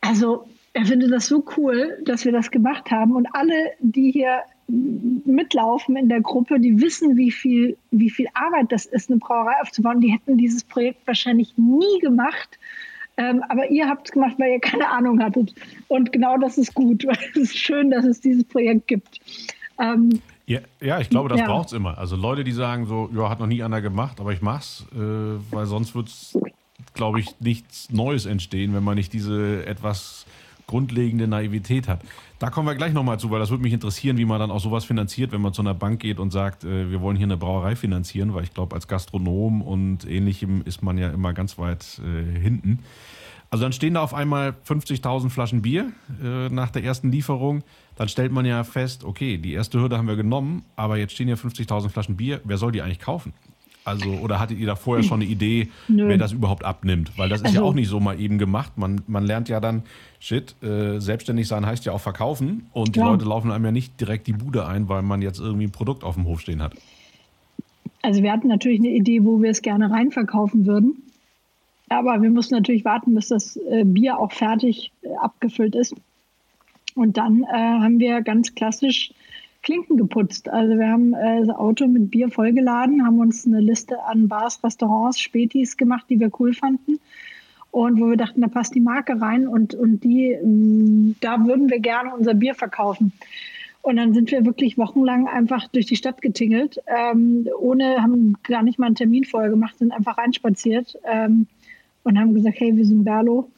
[0.00, 3.16] also er findet das so cool, dass wir das gemacht haben.
[3.16, 8.70] Und alle, die hier mitlaufen in der Gruppe, die wissen, wie viel, wie viel Arbeit
[8.70, 10.00] das ist, eine Brauerei aufzubauen.
[10.00, 12.58] Die hätten dieses Projekt wahrscheinlich nie gemacht.
[13.16, 15.54] Ähm, aber ihr habt es gemacht, weil ihr keine Ahnung hattet.
[15.88, 19.20] Und genau das ist gut, weil es ist schön, dass es dieses Projekt gibt.
[19.80, 21.46] Ähm, ja, ja, ich glaube, das ja.
[21.46, 21.98] braucht es immer.
[21.98, 24.96] Also Leute, die sagen so, ja, hat noch nie einer gemacht, aber ich mach's, äh,
[24.96, 26.38] weil sonst wird es
[26.98, 30.26] glaube ich, nichts Neues entstehen, wenn man nicht diese etwas
[30.66, 32.02] grundlegende Naivität hat.
[32.38, 34.60] Da kommen wir gleich nochmal zu, weil das würde mich interessieren, wie man dann auch
[34.60, 37.38] sowas finanziert, wenn man zu einer Bank geht und sagt, äh, wir wollen hier eine
[37.38, 42.00] Brauerei finanzieren, weil ich glaube, als Gastronom und ähnlichem ist man ja immer ganz weit
[42.04, 42.80] äh, hinten.
[43.50, 45.90] Also dann stehen da auf einmal 50.000 Flaschen Bier
[46.22, 47.64] äh, nach der ersten Lieferung.
[47.96, 51.28] Dann stellt man ja fest, okay, die erste Hürde haben wir genommen, aber jetzt stehen
[51.28, 52.42] ja 50.000 Flaschen Bier.
[52.44, 53.32] Wer soll die eigentlich kaufen?
[53.88, 56.08] Also, oder hattet ihr da vorher schon eine Idee, Nö.
[56.08, 57.12] wer das überhaupt abnimmt?
[57.16, 58.76] Weil das ist also, ja auch nicht so mal eben gemacht.
[58.76, 59.82] Man, man lernt ja dann,
[60.20, 62.66] shit, äh, selbstständig sein heißt ja auch verkaufen.
[62.72, 65.66] Und die Leute laufen einem ja nicht direkt die Bude ein, weil man jetzt irgendwie
[65.66, 66.74] ein Produkt auf dem Hof stehen hat.
[68.02, 71.02] Also wir hatten natürlich eine Idee, wo wir es gerne reinverkaufen würden.
[71.88, 75.94] Aber wir mussten natürlich warten, bis das äh, Bier auch fertig äh, abgefüllt ist.
[76.94, 79.12] Und dann äh, haben wir ganz klassisch
[79.68, 80.48] Klinken geputzt.
[80.48, 84.64] Also wir haben äh, das Auto mit Bier vollgeladen, haben uns eine Liste an Bars,
[84.64, 86.98] Restaurants, Spätis gemacht, die wir cool fanden.
[87.70, 91.68] Und wo wir dachten, da passt die Marke rein und, und die, mm, da würden
[91.68, 93.12] wir gerne unser Bier verkaufen.
[93.82, 98.62] Und dann sind wir wirklich wochenlang einfach durch die Stadt getingelt, ähm, ohne, haben gar
[98.62, 101.46] nicht mal einen Termin vorher gemacht, sind einfach reinspaziert ähm,
[102.04, 103.50] und haben gesagt, hey, wir sind Berlo,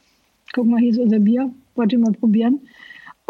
[0.51, 2.59] guck mal, hier ist unser Bier, wollt ihr mal probieren?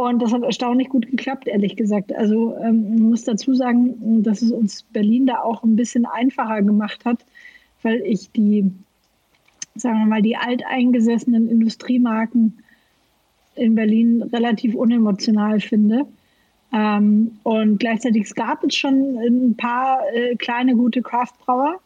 [0.02, 2.12] Und das hat erstaunlich gut geklappt, ehrlich gesagt.
[2.16, 6.64] Also ähm, man muss dazu sagen, dass es uns Berlin da auch ein bisschen einfacher
[6.64, 7.24] gemacht hat,
[7.84, 8.66] weil ich die,
[9.76, 12.58] sagen wir mal, die alteingesessenen Industriemarken
[13.54, 16.08] in Berlin relativ unemotional finde.
[16.74, 21.80] Ähm, und gleichzeitig gab es schon ein paar äh, kleine gute Craftbrauer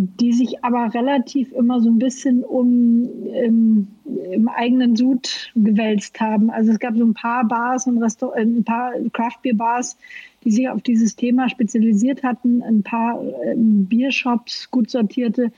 [0.00, 3.88] die sich aber relativ immer so ein bisschen um im,
[4.30, 6.50] im, eigenen Sud gewälzt haben.
[6.50, 9.96] Also es gab so ein paar Bars und Restaur äh, ein paar Craftbeer-Bars,
[10.44, 15.50] die sich auf dieses Thema spezialisiert hatten, ein paar ähm, Biershops, gut sortierte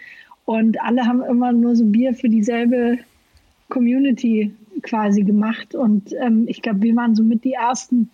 [0.51, 2.99] und alle haben immer nur so Bier für dieselbe
[3.69, 5.75] Community quasi gemacht.
[5.75, 8.11] Und ähm, ich glaube, wir waren so mit die ersten,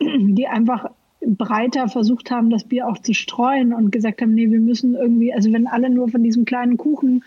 [0.00, 0.90] die einfach
[1.26, 5.32] breiter versucht haben, das Bier auch zu streuen und gesagt haben, nee, wir müssen irgendwie,
[5.34, 7.24] also wenn alle nur von diesem kleinen Kuchen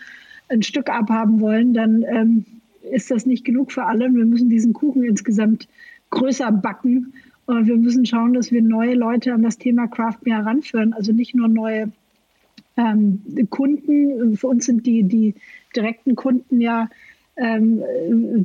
[0.48, 2.44] ein Stück abhaben wollen, dann ähm,
[2.90, 4.12] ist das nicht genug für alle.
[4.12, 5.68] Wir müssen diesen Kuchen insgesamt
[6.10, 7.12] größer backen.
[7.46, 10.92] Und wir müssen schauen, dass wir neue Leute an das Thema Craft Beer heranführen.
[10.92, 11.92] Also nicht nur neue
[12.76, 14.36] ähm, Kunden.
[14.36, 15.34] Für uns sind die, die
[15.74, 16.88] direkten Kunden ja
[17.36, 17.82] ähm,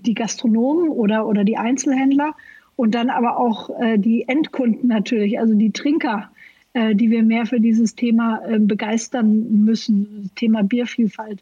[0.03, 2.35] die Gastronomen oder, oder die Einzelhändler.
[2.75, 6.29] Und dann aber auch äh, die Endkunden natürlich, also die Trinker,
[6.73, 11.41] äh, die wir mehr für dieses Thema äh, begeistern müssen, Thema Biervielfalt.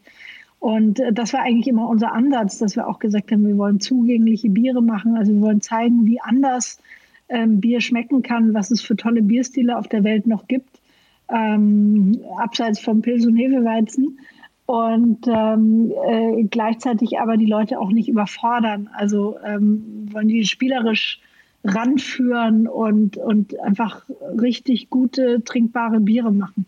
[0.60, 3.80] Und äh, das war eigentlich immer unser Ansatz, dass wir auch gesagt haben, wir wollen
[3.80, 5.16] zugängliche Biere machen.
[5.16, 6.80] Also wir wollen zeigen, wie anders
[7.28, 10.80] ähm, Bier schmecken kann, was es für tolle Bierstile auf der Welt noch gibt,
[11.28, 14.18] ähm, abseits vom Pils und Hefeweizen
[14.66, 18.88] und ähm, äh, gleichzeitig aber die Leute auch nicht überfordern.
[18.94, 21.20] Also ähm, wollen die spielerisch
[21.64, 24.02] ranführen und, und einfach
[24.40, 26.66] richtig gute, trinkbare Biere machen.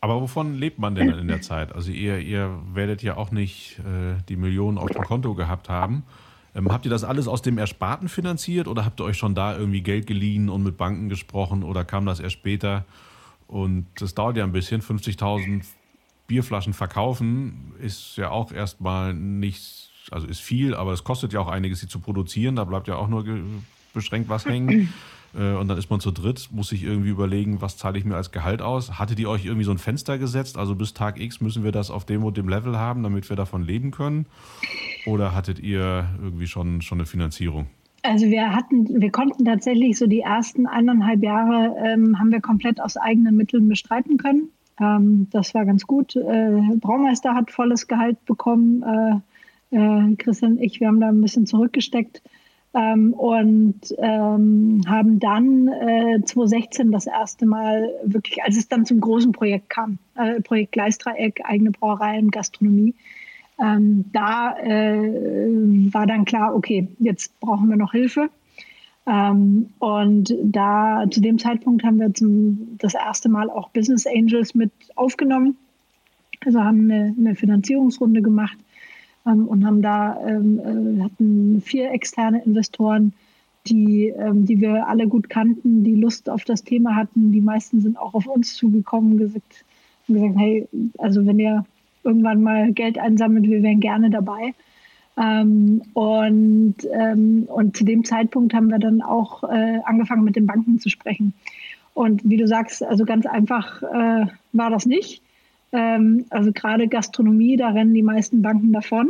[0.00, 1.74] Aber wovon lebt man denn in der Zeit?
[1.74, 6.04] Also ihr, ihr werdet ja auch nicht äh, die Millionen auf dem Konto gehabt haben.
[6.54, 9.56] Ähm, habt ihr das alles aus dem Ersparten finanziert oder habt ihr euch schon da
[9.56, 12.84] irgendwie Geld geliehen und mit Banken gesprochen oder kam das erst später?
[13.48, 14.82] Und das dauert ja ein bisschen.
[14.82, 15.64] 50.000
[16.28, 21.48] Bierflaschen verkaufen ist ja auch erstmal nicht, also ist viel, aber es kostet ja auch
[21.48, 22.54] einiges, sie zu produzieren.
[22.54, 23.24] Da bleibt ja auch nur
[23.92, 24.92] beschränkt was hängen.
[25.34, 28.16] Äh, und dann ist man zu dritt, muss sich irgendwie überlegen, was zahle ich mir
[28.16, 28.98] als Gehalt aus.
[28.98, 30.56] Hattet ihr euch irgendwie so ein Fenster gesetzt?
[30.56, 33.36] Also bis Tag X müssen wir das auf dem und dem Level haben, damit wir
[33.36, 34.24] davon leben können?
[35.04, 37.66] Oder hattet ihr irgendwie schon, schon eine Finanzierung?
[38.02, 42.80] Also wir hatten, wir konnten tatsächlich so die ersten eineinhalb Jahre ähm, haben wir komplett
[42.80, 44.48] aus eigenen Mitteln bestreiten können.
[44.80, 46.16] Ähm, das war ganz gut.
[46.16, 48.82] Äh, Braumeister hat volles Gehalt bekommen.
[48.82, 52.22] Äh, äh, Christian und ich, wir haben da ein bisschen zurückgesteckt.
[52.74, 59.00] Ähm, und ähm, haben dann äh, 2016 das erste Mal wirklich, als es dann zum
[59.00, 62.94] großen Projekt kam, äh, Projekt Gleisdreieck, eigene Brauereien, Gastronomie,
[63.58, 68.28] ähm, da äh, war dann klar, okay, jetzt brauchen wir noch Hilfe.
[69.08, 74.54] Ähm, und da zu dem Zeitpunkt haben wir zum, das erste Mal auch Business Angels
[74.54, 75.56] mit aufgenommen.
[76.44, 78.58] Also haben eine, eine Finanzierungsrunde gemacht
[79.26, 83.14] ähm, und haben da ähm, äh, hatten vier externe Investoren,
[83.66, 87.32] die, ähm, die wir alle gut kannten, die Lust auf das Thema hatten.
[87.32, 89.64] Die meisten sind auch auf uns zugekommen und gesagt,
[90.06, 90.68] gesagt, hey,
[90.98, 91.64] also wenn ihr
[92.04, 94.54] irgendwann mal Geld einsammelt, wir wären gerne dabei.
[95.20, 100.46] Ähm, und, ähm, und zu dem Zeitpunkt haben wir dann auch äh, angefangen, mit den
[100.46, 101.34] Banken zu sprechen.
[101.94, 105.22] Und wie du sagst, also ganz einfach äh, war das nicht.
[105.72, 109.08] Ähm, also gerade Gastronomie, da rennen die meisten Banken davon.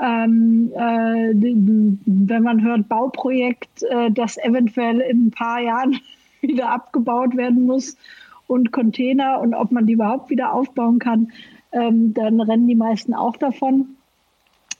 [0.00, 5.98] Ähm, äh, wenn man hört Bauprojekt, äh, das eventuell in ein paar Jahren
[6.40, 7.96] wieder abgebaut werden muss
[8.46, 11.32] und Container und ob man die überhaupt wieder aufbauen kann,
[11.72, 13.96] ähm, dann rennen die meisten auch davon.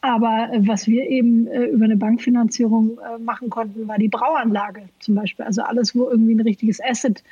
[0.02, 4.88] Aber äh, was wir eben äh, über eine Bankfinanzierung äh, machen konnten, war die Brauanlage
[5.00, 5.44] zum Beispiel.
[5.44, 7.22] Also alles, wo irgendwie ein richtiges Asset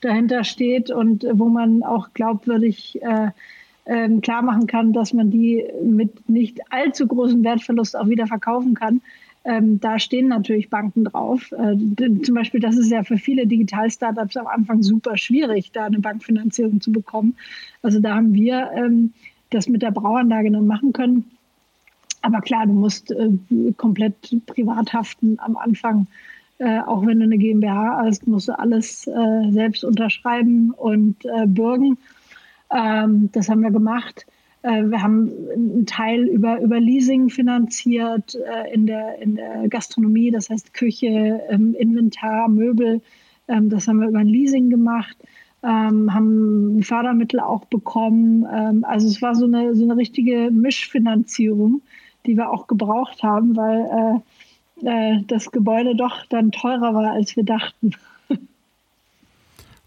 [0.00, 3.30] dahinter steht und wo man auch glaubwürdig äh,
[3.86, 8.74] ähm, klar machen kann, dass man die mit nicht allzu großem Wertverlust auch wieder verkaufen
[8.74, 9.00] kann.
[9.44, 11.50] Ähm, da stehen natürlich Banken drauf.
[11.52, 11.76] Äh,
[12.22, 16.82] zum Beispiel, das ist ja für viele Digital-Startups am Anfang super schwierig, da eine Bankfinanzierung
[16.82, 17.34] zu bekommen.
[17.82, 19.14] Also da haben wir ähm,
[19.50, 21.24] das mit der Brauanlage dann machen können.
[22.22, 23.30] Aber klar, du musst äh,
[23.76, 26.06] komplett privat haften am Anfang
[26.58, 31.46] äh, auch wenn du eine GmbH hast, musst du alles äh, selbst unterschreiben und äh,
[31.46, 31.98] bürgen.
[32.70, 34.26] Ähm, das haben wir gemacht.
[34.62, 40.32] Äh, wir haben einen Teil über, über Leasing finanziert äh, in, der, in der Gastronomie,
[40.32, 43.00] das heißt Küche, ähm, Inventar, Möbel.
[43.46, 45.16] Ähm, das haben wir über ein Leasing gemacht.
[45.62, 48.46] Ähm, haben Fördermittel auch bekommen.
[48.52, 51.82] Ähm, also es war so eine, so eine richtige Mischfinanzierung,
[52.26, 54.22] die wir auch gebraucht haben, weil
[54.82, 57.92] äh, äh, das Gebäude doch dann teurer war, als wir dachten.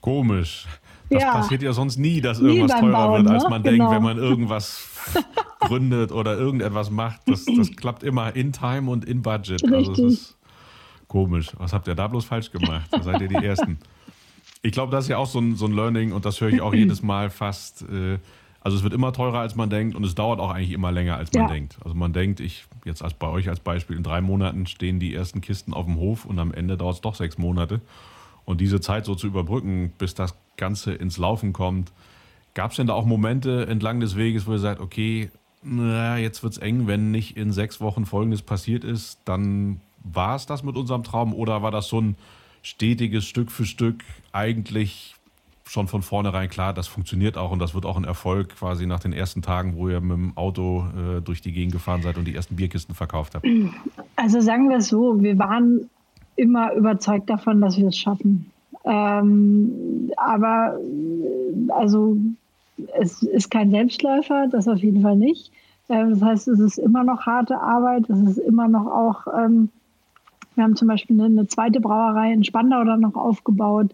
[0.01, 0.67] Komisch.
[1.09, 1.31] Das ja.
[1.33, 3.49] passiert ja sonst nie, dass irgendwas teurer Bauen, wird, als ne?
[3.49, 3.77] man genau.
[3.77, 4.89] denkt, wenn man irgendwas
[5.59, 7.21] gründet oder irgendetwas macht.
[7.27, 9.61] Das, das klappt immer in Time und in Budget.
[9.63, 9.73] Richtig.
[9.73, 10.37] Also es ist
[11.07, 11.51] komisch.
[11.57, 12.87] Was habt ihr da bloß falsch gemacht?
[12.91, 13.77] Da seid ihr die Ersten.
[14.63, 16.61] Ich glaube, das ist ja auch so ein, so ein Learning und das höre ich
[16.61, 17.83] auch jedes Mal fast.
[17.83, 18.19] Äh,
[18.61, 21.17] also es wird immer teurer, als man denkt und es dauert auch eigentlich immer länger,
[21.17, 21.49] als man ja.
[21.49, 21.77] denkt.
[21.83, 25.13] Also man denkt, ich jetzt als bei euch als Beispiel, in drei Monaten stehen die
[25.13, 27.81] ersten Kisten auf dem Hof und am Ende dauert es doch sechs Monate.
[28.45, 31.91] Und diese Zeit so zu überbrücken, bis das Ganze ins Laufen kommt,
[32.53, 35.31] gab es denn da auch Momente entlang des Weges, wo ihr sagt, okay,
[35.63, 40.35] na, jetzt wird es eng, wenn nicht in sechs Wochen Folgendes passiert ist, dann war
[40.35, 42.15] es das mit unserem Traum oder war das so ein
[42.63, 45.15] stetiges Stück für Stück eigentlich
[45.71, 48.99] schon von vornherein klar, das funktioniert auch und das wird auch ein Erfolg quasi nach
[48.99, 52.25] den ersten Tagen, wo ihr mit dem Auto äh, durch die Gegend gefahren seid und
[52.25, 53.47] die ersten Bierkisten verkauft habt?
[54.17, 55.89] Also sagen wir es so, wir waren
[56.35, 58.51] immer überzeugt davon, dass wir es schaffen.
[58.83, 60.77] Ähm, aber
[61.69, 62.17] also
[62.99, 65.53] es ist kein Selbstläufer, das auf jeden Fall nicht.
[65.87, 69.69] Äh, das heißt, es ist immer noch harte Arbeit, es ist immer noch auch, ähm,
[70.55, 73.93] wir haben zum Beispiel eine, eine zweite Brauerei in Spandau dann noch aufgebaut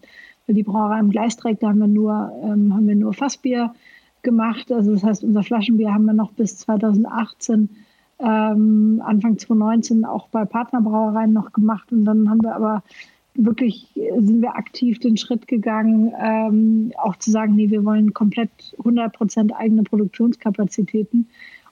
[0.54, 3.72] die Brauerei im Gleisdreieck, da haben wir nur, ähm, haben wir nur Fassbier
[4.22, 4.72] gemacht.
[4.72, 7.70] Also das heißt, unser Flaschenbier haben wir noch bis 2018,
[8.20, 11.92] ähm, Anfang 2019 auch bei Partnerbrauereien noch gemacht.
[11.92, 12.82] Und dann haben wir aber
[13.34, 18.50] wirklich, sind wir aktiv den Schritt gegangen, ähm, auch zu sagen, nee, wir wollen komplett
[18.78, 21.28] 100 Prozent eigene Produktionskapazitäten.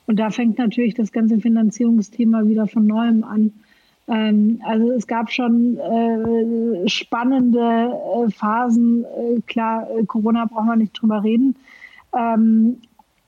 [0.06, 3.52] Und da fängt natürlich das ganze Finanzierungsthema wieder von neuem an.
[4.08, 9.04] Ähm, also es gab schon äh, spannende äh, Phasen.
[9.04, 11.56] Äh, klar, äh, Corona brauchen wir nicht drüber reden.
[12.16, 12.78] Ähm,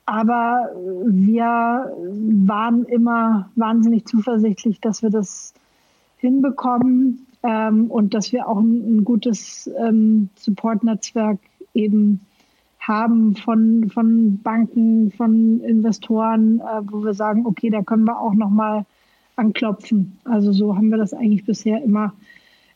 [0.07, 0.70] aber
[1.05, 5.53] wir waren immer wahnsinnig zuversichtlich, dass wir das
[6.16, 11.39] hinbekommen ähm, und dass wir auch ein, ein gutes ähm, Support-Netzwerk
[11.74, 12.20] eben
[12.81, 18.35] haben von, von Banken, von Investoren, äh, wo wir sagen, okay, da können wir auch
[18.35, 18.87] nochmal
[19.39, 20.18] anklopfen.
[20.24, 22.12] Also so haben wir das eigentlich bisher immer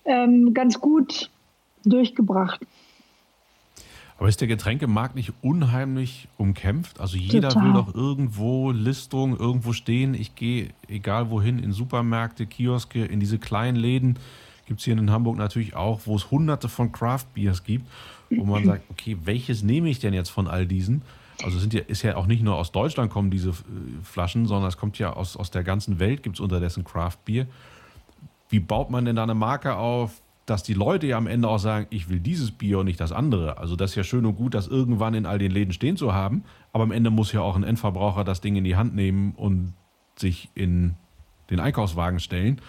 [0.05, 1.31] ähm, ganz gut
[1.85, 2.61] durchgebracht.
[4.19, 7.01] Aber ist der Getränkemarkt nicht unheimlich umkämpft?
[7.01, 7.67] Also jeder Total.
[7.67, 10.15] will doch irgendwo Listung, irgendwo stehen.
[10.15, 14.19] Ich gehe, egal wohin, in Supermärkte, Kioske, in diese kleinen Läden.
[14.67, 17.85] Gibt es hier in Hamburg natürlich auch, wo es hunderte von Craft Beers gibt,
[18.31, 21.03] wo man sagt, okay, welches nehme ich denn jetzt von all diesen?
[21.45, 23.53] Also sind ja, ist ja auch nicht nur aus Deutschland kommen diese äh,
[24.03, 27.47] Flaschen, sondern es kommt ja aus, aus der ganzen Welt, gibt es unterdessen Craft Beer.
[28.49, 30.23] Wie baut man denn da eine Marke auf?
[30.47, 33.13] dass die Leute ja am Ende auch sagen, ich will dieses Bier und nicht das
[33.13, 33.59] andere.
[33.59, 36.13] Also das ist ja schön und gut, das irgendwann in all den Läden stehen zu
[36.13, 39.33] haben, aber am Ende muss ja auch ein Endverbraucher das Ding in die Hand nehmen
[39.37, 39.75] und
[40.17, 40.95] sich in
[41.49, 42.61] den Einkaufswagen stellen,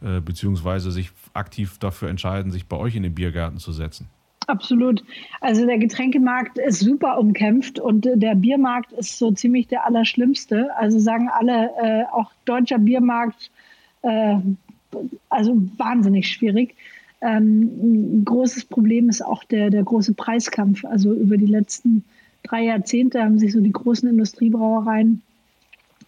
[0.00, 4.08] äh, beziehungsweise sich aktiv dafür entscheiden, sich bei euch in den Biergarten zu setzen.
[4.46, 5.02] Absolut.
[5.40, 10.76] Also der Getränkemarkt ist super umkämpft und der Biermarkt ist so ziemlich der allerschlimmste.
[10.76, 13.50] Also sagen alle, äh, auch deutscher Biermarkt,
[14.02, 14.36] äh,
[15.28, 16.76] also wahnsinnig schwierig.
[17.20, 20.84] Ähm, ein großes Problem ist auch der, der große Preiskampf.
[20.84, 22.04] Also über die letzten
[22.44, 25.22] drei Jahrzehnte haben sich so die großen Industriebrauereien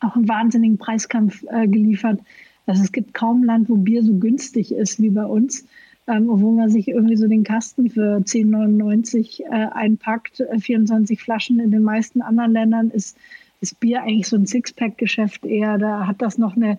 [0.01, 2.21] auch einen wahnsinnigen Preiskampf äh, geliefert.
[2.67, 5.65] Also es gibt kaum Land, wo Bier so günstig ist wie bei uns,
[6.09, 10.43] ähm, wo man sich irgendwie so den Kasten für 10,99 äh, einpackt.
[10.59, 13.17] 24 Flaschen in den meisten anderen Ländern ist,
[13.61, 15.79] ist Bier eigentlich so ein Sixpack-Geschäft eher.
[15.79, 16.79] Da hat das noch eine,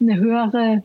[0.00, 0.82] eine höhere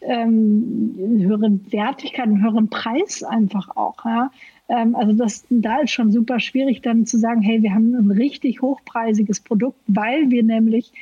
[0.00, 4.04] ähm, höhere Wertigkeit, einen höheren Preis einfach auch.
[4.04, 4.30] Ja?
[4.68, 8.10] Ähm, also das, da ist schon super schwierig dann zu sagen, hey, wir haben ein
[8.10, 10.92] richtig hochpreisiges Produkt, weil wir nämlich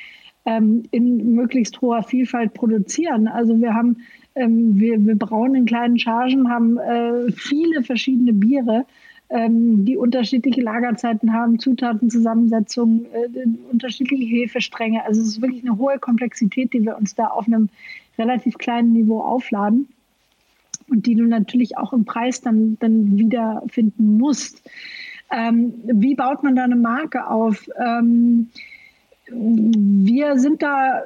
[0.45, 3.27] ähm, in möglichst hoher Vielfalt produzieren.
[3.27, 3.97] Also wir haben,
[4.37, 8.85] ähm, wir, wir brauen in kleinen Chargen, haben äh, viele verschiedene Biere,
[9.29, 15.03] ähm, die unterschiedliche Lagerzeiten haben, Zutatenzusammensetzungen, äh, unterschiedliche Hefestränge.
[15.05, 17.69] Also es ist wirklich eine hohe Komplexität, die wir uns da auf einem
[18.17, 19.87] relativ kleinen Niveau aufladen
[20.89, 24.61] und die du natürlich auch im Preis dann, dann wiederfinden musst.
[25.29, 27.69] Ähm, wie baut man da eine Marke auf?
[27.77, 28.47] Ähm,
[29.29, 31.03] wir sind da,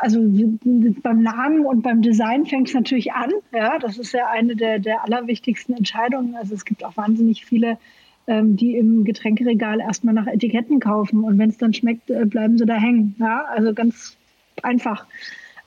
[0.00, 3.30] also beim Namen und beim Design fängt es natürlich an.
[3.52, 6.34] Ja, das ist ja eine der, der allerwichtigsten Entscheidungen.
[6.36, 7.78] Also es gibt auch wahnsinnig viele,
[8.26, 12.58] ähm, die im Getränkeregal erstmal nach Etiketten kaufen und wenn es dann schmeckt, äh, bleiben
[12.58, 13.16] sie da hängen.
[13.18, 14.16] Ja, also ganz
[14.62, 15.06] einfach.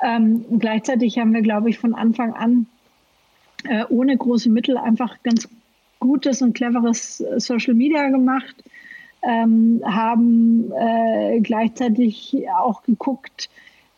[0.03, 2.67] Ähm, gleichzeitig haben wir, glaube ich, von Anfang an
[3.63, 5.47] äh, ohne große Mittel einfach ganz
[5.99, 8.55] gutes und cleveres äh, Social Media gemacht,
[9.25, 13.49] ähm, haben äh, gleichzeitig auch geguckt,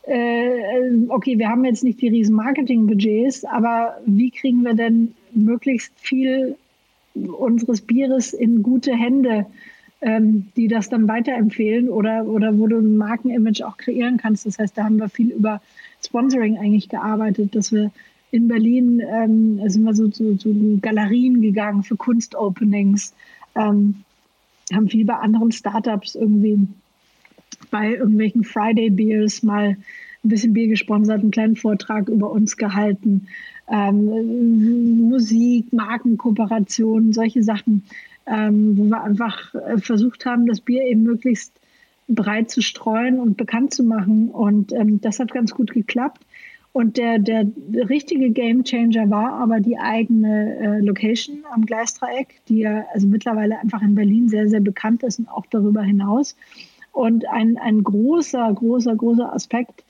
[0.03, 5.91] äh, okay, wir haben jetzt nicht die riesen Marketing-Budgets, aber wie kriegen wir denn möglichst
[5.97, 6.55] viel
[7.13, 9.45] unseres Bieres in gute Hände,
[10.01, 14.45] ähm, die das dann weiterempfehlen oder, oder wo du ein Markenimage auch kreieren kannst.
[14.45, 15.61] Das heißt, da haben wir viel über
[16.05, 17.91] Sponsoring eigentlich gearbeitet, dass wir
[18.31, 23.13] in Berlin ähm, sind wir so zu so Galerien gegangen für Kunstopenings,
[23.55, 24.03] ähm,
[24.73, 26.67] haben viel bei anderen Startups irgendwie
[27.71, 29.77] bei irgendwelchen Friday Beers mal
[30.23, 33.27] ein bisschen Bier gesponsert, einen kleinen Vortrag über uns gehalten,
[33.69, 37.83] ähm, Musik, Markenkooperationen, solche Sachen,
[38.25, 41.53] ähm, wo wir einfach äh, versucht haben, das Bier eben möglichst
[42.07, 44.29] breit zu streuen und bekannt zu machen.
[44.29, 46.25] Und ähm, das hat ganz gut geklappt.
[46.77, 47.47] Und der, der,
[47.89, 53.81] richtige Gamechanger war aber die eigene äh, Location am Gleisdreieck, die ja also mittlerweile einfach
[53.81, 56.35] in Berlin sehr, sehr bekannt ist und auch darüber hinaus.
[56.91, 59.85] Und ein, ein großer, großer, großer Aspekt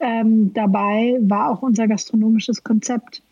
[0.00, 3.22] ähm, dabei war auch unser gastronomisches Konzept.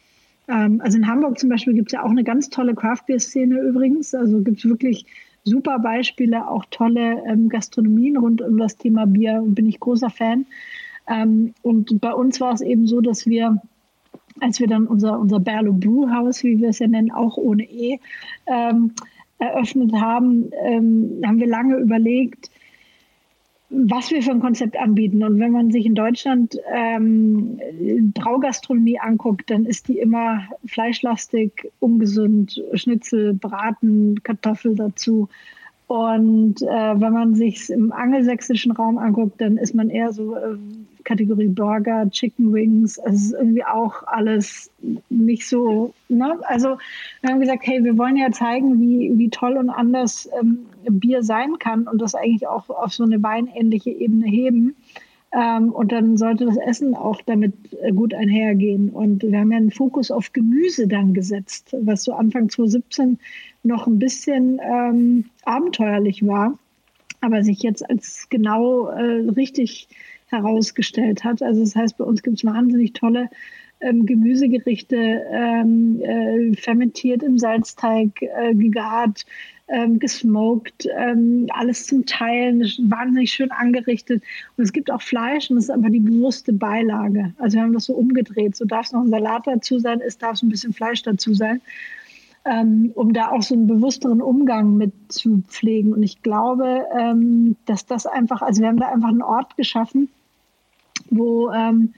[0.47, 3.19] Ähm, also in Hamburg zum Beispiel gibt es ja auch eine ganz tolle Craft Beer
[3.19, 4.15] Szene übrigens.
[4.15, 5.07] Also gibt es wirklich
[5.45, 10.45] super Beispiele, auch tolle ähm, Gastronomien rund um das Thema Bier bin ich großer Fan.
[11.11, 13.61] Ähm, und bei uns war es eben so, dass wir,
[14.41, 17.65] als wir dann unser, unser Berlo Brew House, wie wir es ja nennen, auch ohne
[17.65, 17.99] E,
[18.47, 18.93] ähm,
[19.39, 22.51] eröffnet haben, ähm, haben wir lange überlegt,
[23.71, 25.23] was wir für ein Konzept anbieten.
[25.23, 27.61] Und wenn man sich in Deutschland ähm,
[28.15, 35.29] Braugastronomie anguckt, dann ist die immer fleischlastig, ungesund, Schnitzel, Braten, Kartoffel dazu.
[35.91, 40.57] Und äh, wenn man sich im angelsächsischen Raum anguckt, dann ist man eher so äh,
[41.03, 42.97] Kategorie Burger, Chicken Wings.
[43.01, 44.71] Also es ist irgendwie auch alles
[45.09, 45.93] nicht so.
[46.09, 46.39] Ne?
[46.43, 46.79] Also
[47.23, 51.25] wir haben gesagt, hey, wir wollen ja zeigen, wie, wie toll und anders ähm, Bier
[51.25, 54.77] sein kann und das eigentlich auch auf so eine weinähnliche Ebene heben.
[55.33, 58.91] Ähm, und dann sollte das Essen auch damit äh, gut einhergehen.
[58.91, 63.19] Und wir haben ja einen Fokus auf Gemüse dann gesetzt, was so Anfang 2017
[63.63, 66.59] noch ein bisschen ähm, abenteuerlich war,
[67.21, 69.89] aber sich jetzt als genau äh, richtig
[70.29, 71.43] herausgestellt hat.
[71.43, 73.29] Also das heißt, bei uns gibt es wahnsinnig tolle
[73.81, 79.25] ähm, Gemüsegerichte, ähm, äh, fermentiert im Salzteig, äh, gegart,
[79.69, 84.23] ähm, gesmoked, ähm, alles zum Teilen, wahnsinnig schön angerichtet.
[84.57, 87.33] Und es gibt auch Fleisch und das ist aber die bewusste Beilage.
[87.39, 88.57] Also wir haben das so umgedreht.
[88.57, 91.61] So darf es noch ein Salat dazu sein, es darf ein bisschen Fleisch dazu sein.
[92.45, 95.93] Ähm, um da auch so einen bewussteren Umgang mit zu pflegen.
[95.93, 100.09] Und ich glaube, ähm, dass das einfach, also wir haben da einfach einen Ort geschaffen,
[101.11, 101.93] wo ähm,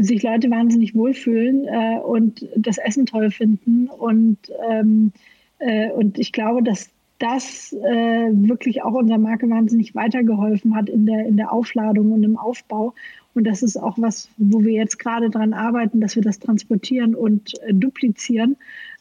[0.00, 3.88] sich Leute wahnsinnig wohlfühlen äh, und das Essen toll finden.
[3.88, 4.38] Und,
[4.68, 5.12] ähm,
[5.58, 11.06] äh, und ich glaube, dass das äh, wirklich auch unserer Marke wahnsinnig weitergeholfen hat in
[11.06, 12.94] der, in der Aufladung und im Aufbau.
[13.34, 17.14] Und das ist auch was, wo wir jetzt gerade dran arbeiten, dass wir das transportieren
[17.14, 18.56] und äh, duplizieren.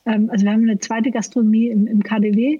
[0.08, 2.60] Ähm, also wir haben eine zweite Gastronomie im, im KDW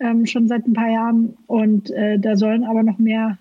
[0.00, 3.38] ähm, schon seit ein paar Jahren und äh, da sollen aber noch mehr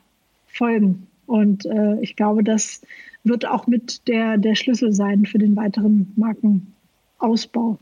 [0.47, 1.08] folgen.
[1.26, 2.82] Und äh, ich glaube, das
[3.24, 7.78] wird auch mit der, der Schlüssel sein für den weiteren Markenausbau.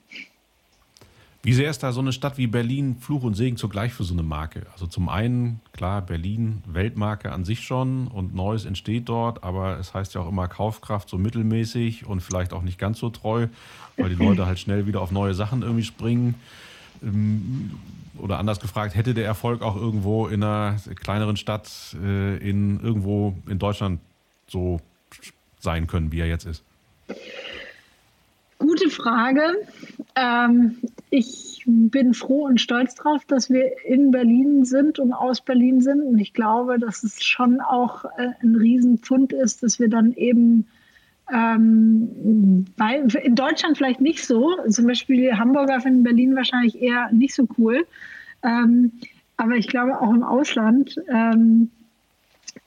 [1.45, 4.15] Wie sehr ist da so eine Stadt wie Berlin Fluch und Segen zugleich für so
[4.15, 4.65] eine Marke?
[4.73, 9.93] Also zum einen, klar, Berlin, Weltmarke an sich schon und Neues entsteht dort, aber es
[9.93, 13.45] heißt ja auch immer Kaufkraft so mittelmäßig und vielleicht auch nicht ganz so treu,
[13.95, 16.33] weil die Leute halt schnell wieder auf neue Sachen irgendwie springen.
[17.03, 17.75] Ähm,
[18.17, 23.35] oder anders gefragt, hätte der Erfolg auch irgendwo in einer kleineren Stadt äh, in irgendwo
[23.47, 23.99] in Deutschland
[24.47, 24.81] so
[25.59, 26.63] sein können, wie er jetzt ist?
[28.66, 29.43] Gute Frage.
[30.16, 30.78] Ähm,
[31.11, 36.01] ich bin froh und stolz darauf, dass wir in Berlin sind und aus Berlin sind.
[36.01, 40.66] Und ich glaube, dass es schon auch äh, ein Riesenpfund ist, dass wir dann eben
[41.32, 44.55] ähm, bei, in Deutschland vielleicht nicht so.
[44.68, 47.86] Zum Beispiel Hamburger finden Berlin wahrscheinlich eher nicht so cool.
[48.41, 48.93] Ähm,
[49.38, 51.70] aber ich glaube, auch im Ausland ähm,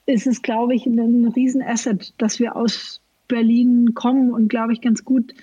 [0.07, 4.80] ist es, glaube ich, ein, ein Riesenasset, dass wir aus Berlin kommen und, glaube ich,
[4.80, 5.34] ganz gut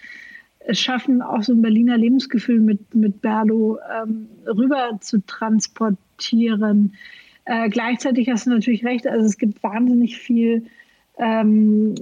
[0.67, 6.95] es schaffen, auch so ein Berliner Lebensgefühl mit, mit Berlo ähm, rüber zu transportieren.
[7.45, 10.65] Äh, gleichzeitig hast du natürlich recht, also es gibt wahnsinnig viel
[11.17, 11.95] ähm,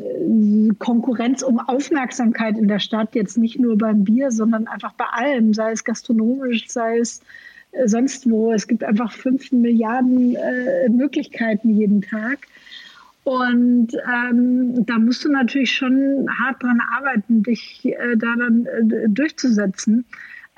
[0.80, 5.53] Konkurrenz um Aufmerksamkeit in der Stadt, jetzt nicht nur beim Bier, sondern einfach bei allem,
[5.53, 7.22] sei es gastronomisch, sei es
[7.74, 8.51] äh, sonst wo.
[8.51, 12.47] Es gibt einfach fünf Milliarden äh, Möglichkeiten jeden Tag.
[13.24, 19.07] Und ähm, da musst du natürlich schon hart dran arbeiten, dich äh, da dann äh,
[19.07, 20.05] durchzusetzen.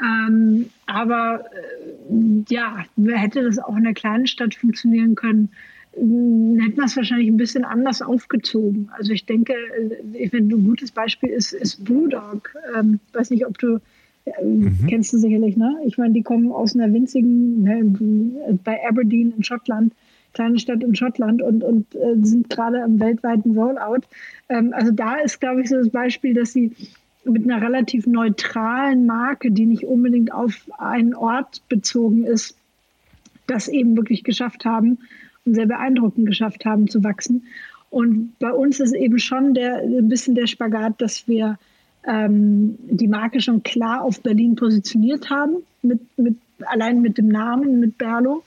[0.01, 5.49] Ähm, aber äh, ja, hätte das auch in einer kleinen Stadt funktionieren können,
[5.93, 8.89] hm, hätten wir es wahrscheinlich ein bisschen anders aufgezogen.
[8.97, 12.53] Also ich denke, äh, ich finde, ein gutes Beispiel ist, ist Brewdog.
[12.75, 13.79] Ähm, weiß nicht, ob du
[14.25, 14.87] äh, mhm.
[14.87, 15.77] kennst du sicherlich, ne?
[15.85, 19.93] Ich meine, die kommen aus einer winzigen, ne, bei Aberdeen in Schottland,
[20.35, 24.01] kleine Stadt in Schottland und, und äh, sind gerade am weltweiten Rollout.
[24.49, 26.71] Ähm, also da ist, glaube ich, so das Beispiel, dass sie
[27.23, 32.55] mit einer relativ neutralen Marke, die nicht unbedingt auf einen Ort bezogen ist,
[33.47, 34.99] das eben wirklich geschafft haben
[35.45, 37.47] und sehr beeindruckend geschafft haben zu wachsen.
[37.89, 41.57] Und bei uns ist eben schon der, ein bisschen der Spagat, dass wir
[42.05, 47.79] ähm, die Marke schon klar auf Berlin positioniert haben, mit, mit, allein mit dem Namen,
[47.79, 48.43] mit Berlo.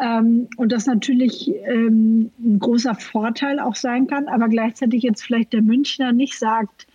[0.00, 5.52] Ähm, und das natürlich ähm, ein großer Vorteil auch sein kann, aber gleichzeitig jetzt vielleicht
[5.52, 6.86] der Münchner nicht sagt,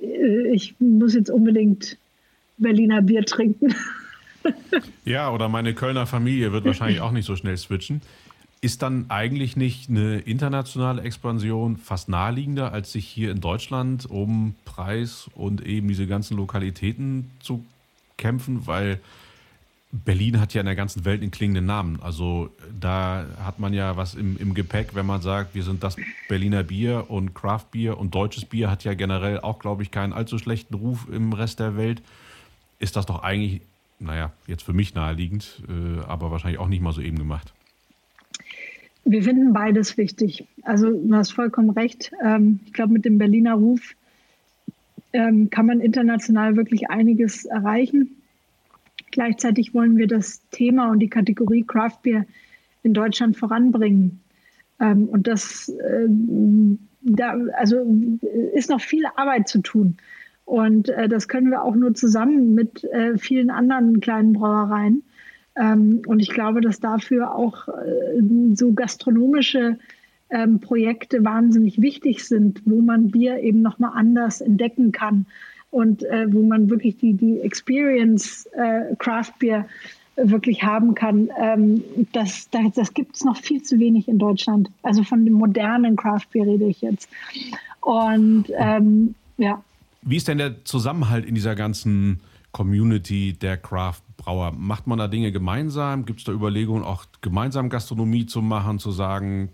[0.00, 1.96] äh, ich muss jetzt unbedingt
[2.58, 3.74] Berliner Bier trinken.
[5.04, 8.02] ja, oder meine Kölner Familie wird wahrscheinlich auch nicht so schnell switchen.
[8.60, 14.54] Ist dann eigentlich nicht eine internationale Expansion fast naheliegender, als sich hier in Deutschland um
[14.66, 17.64] Preis und eben diese ganzen Lokalitäten zu
[18.18, 18.66] kämpfen?
[18.66, 19.00] Weil
[19.92, 21.98] Berlin hat ja in der ganzen Welt einen klingenden Namen.
[22.00, 25.96] Also da hat man ja was im, im Gepäck, wenn man sagt, wir sind das
[26.28, 30.12] Berliner Bier und Craft Bier und deutsches Bier hat ja generell auch, glaube ich, keinen
[30.12, 32.02] allzu schlechten Ruf im Rest der Welt.
[32.78, 33.62] Ist das doch eigentlich,
[33.98, 37.52] naja, jetzt für mich naheliegend, äh, aber wahrscheinlich auch nicht mal so eben gemacht.
[39.04, 40.44] Wir finden beides wichtig.
[40.62, 42.12] Also du hast vollkommen recht.
[42.24, 43.96] Ähm, ich glaube, mit dem Berliner Ruf
[45.12, 48.19] ähm, kann man international wirklich einiges erreichen.
[49.10, 52.26] Gleichzeitig wollen wir das Thema und die Kategorie Craft Beer
[52.82, 54.20] in Deutschland voranbringen.
[54.78, 55.72] Ähm, und das
[57.02, 57.86] da, also
[58.54, 59.96] ist noch viel Arbeit zu tun.
[60.44, 65.02] Und äh, das können wir auch nur zusammen mit äh, vielen anderen kleinen Brauereien
[65.56, 68.22] Ähm, und ich glaube, dass dafür auch äh,
[68.54, 69.78] so gastronomische
[70.30, 75.26] ähm, Projekte wahnsinnig wichtig sind, wo man Bier eben nochmal anders entdecken kann
[75.70, 79.66] und äh, wo man wirklich die, die Experience äh, Craft Beer
[80.16, 81.30] wirklich haben kann.
[81.40, 84.70] Ähm, das das, das gibt es noch viel zu wenig in Deutschland.
[84.82, 87.08] Also von dem modernen Craft Beer rede ich jetzt.
[87.80, 89.62] Und ähm, ja.
[90.02, 92.20] Wie ist denn der Zusammenhalt in dieser ganzen
[92.52, 94.52] Community der Craft Brauer?
[94.52, 96.04] Macht man da Dinge gemeinsam?
[96.04, 99.50] Gibt es da Überlegungen, auch gemeinsam Gastronomie zu machen, zu sagen,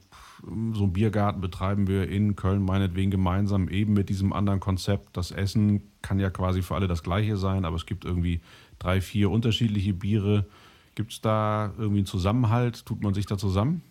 [0.72, 5.16] so einen Biergarten betreiben wir in Köln meinetwegen gemeinsam, eben mit diesem anderen Konzept.
[5.16, 8.40] Das Essen kann ja quasi für alle das gleiche sein, aber es gibt irgendwie
[8.78, 10.46] drei, vier unterschiedliche Biere.
[10.94, 12.86] Gibt es da irgendwie einen Zusammenhalt?
[12.86, 13.82] Tut man sich da zusammen?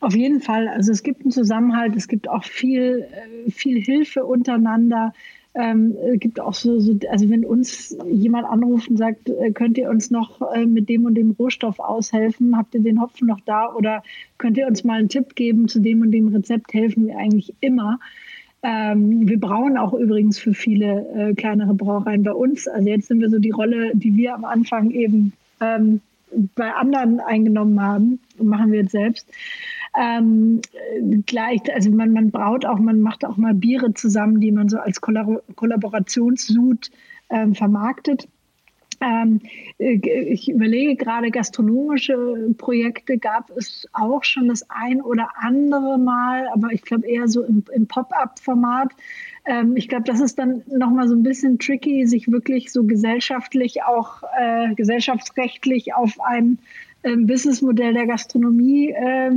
[0.00, 0.68] Auf jeden Fall.
[0.68, 3.06] Also es gibt einen Zusammenhalt, es gibt auch viel,
[3.46, 5.12] äh, viel Hilfe untereinander.
[5.56, 9.88] Ähm, gibt auch so, so, also wenn uns jemand anruft und sagt, äh, könnt ihr
[9.88, 12.56] uns noch äh, mit dem und dem Rohstoff aushelfen?
[12.56, 13.72] Habt ihr den Hopfen noch da?
[13.72, 14.02] Oder
[14.36, 16.74] könnt ihr uns mal einen Tipp geben zu dem und dem Rezept?
[16.74, 18.00] Helfen wir eigentlich immer.
[18.64, 22.66] Ähm, wir brauen auch übrigens für viele äh, kleinere Brauereien bei uns.
[22.66, 26.00] Also jetzt sind wir so die Rolle, die wir am Anfang eben ähm,
[26.54, 29.28] bei anderen eingenommen haben, machen wir jetzt selbst.
[29.96, 30.60] Ähm,
[31.26, 34.78] gleich, also man, man braut auch, man macht auch mal Biere zusammen, die man so
[34.78, 36.90] als Kollaborationssud
[37.30, 38.28] ähm, vermarktet.
[39.00, 39.40] Ähm,
[39.78, 46.48] äh, ich überlege gerade, gastronomische Projekte gab es auch schon das ein oder andere Mal,
[46.52, 48.92] aber ich glaube eher so im, im Pop-up-Format.
[49.46, 53.82] Ähm, ich glaube, das ist dann nochmal so ein bisschen tricky, sich wirklich so gesellschaftlich,
[53.82, 56.58] auch äh, gesellschaftsrechtlich auf ein
[57.02, 59.32] äh, Businessmodell der Gastronomie äh,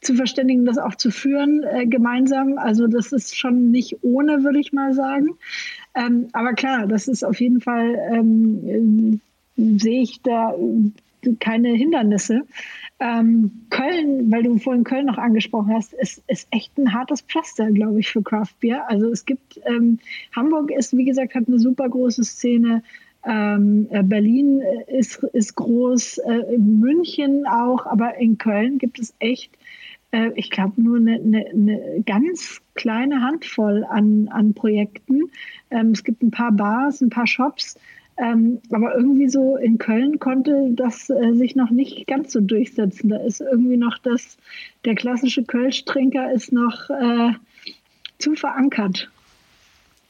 [0.00, 2.58] zu verständigen, das auch zu führen äh, gemeinsam.
[2.58, 5.30] Also das ist schon nicht ohne, würde ich mal sagen.
[5.94, 9.20] Ähm, aber klar, das ist auf jeden Fall, ähm,
[9.56, 10.54] äh, sehe ich da
[11.40, 12.46] keine Hindernisse.
[13.00, 17.70] Ähm, Köln, weil du vorhin Köln noch angesprochen hast, ist, ist echt ein hartes Pflaster,
[17.70, 18.88] glaube ich, für Craft Beer.
[18.90, 19.98] Also es gibt, ähm,
[20.36, 22.82] Hamburg ist, wie gesagt, hat eine super große Szene.
[23.24, 29.50] Ähm, äh, Berlin ist, ist groß, äh, München auch, aber in Köln gibt es echt
[30.12, 35.30] äh, ich glaube, nur eine, eine, eine, ganz kleine Handvoll an, an Projekten.
[35.70, 37.78] Ähm, es gibt ein paar Bars, ein paar Shops.
[38.20, 43.08] Ähm, aber irgendwie so in Köln konnte das äh, sich noch nicht ganz so durchsetzen.
[43.08, 44.36] Da ist irgendwie noch das,
[44.84, 47.32] der klassische Kölsch-Trinker ist noch äh,
[48.18, 49.10] zu verankert.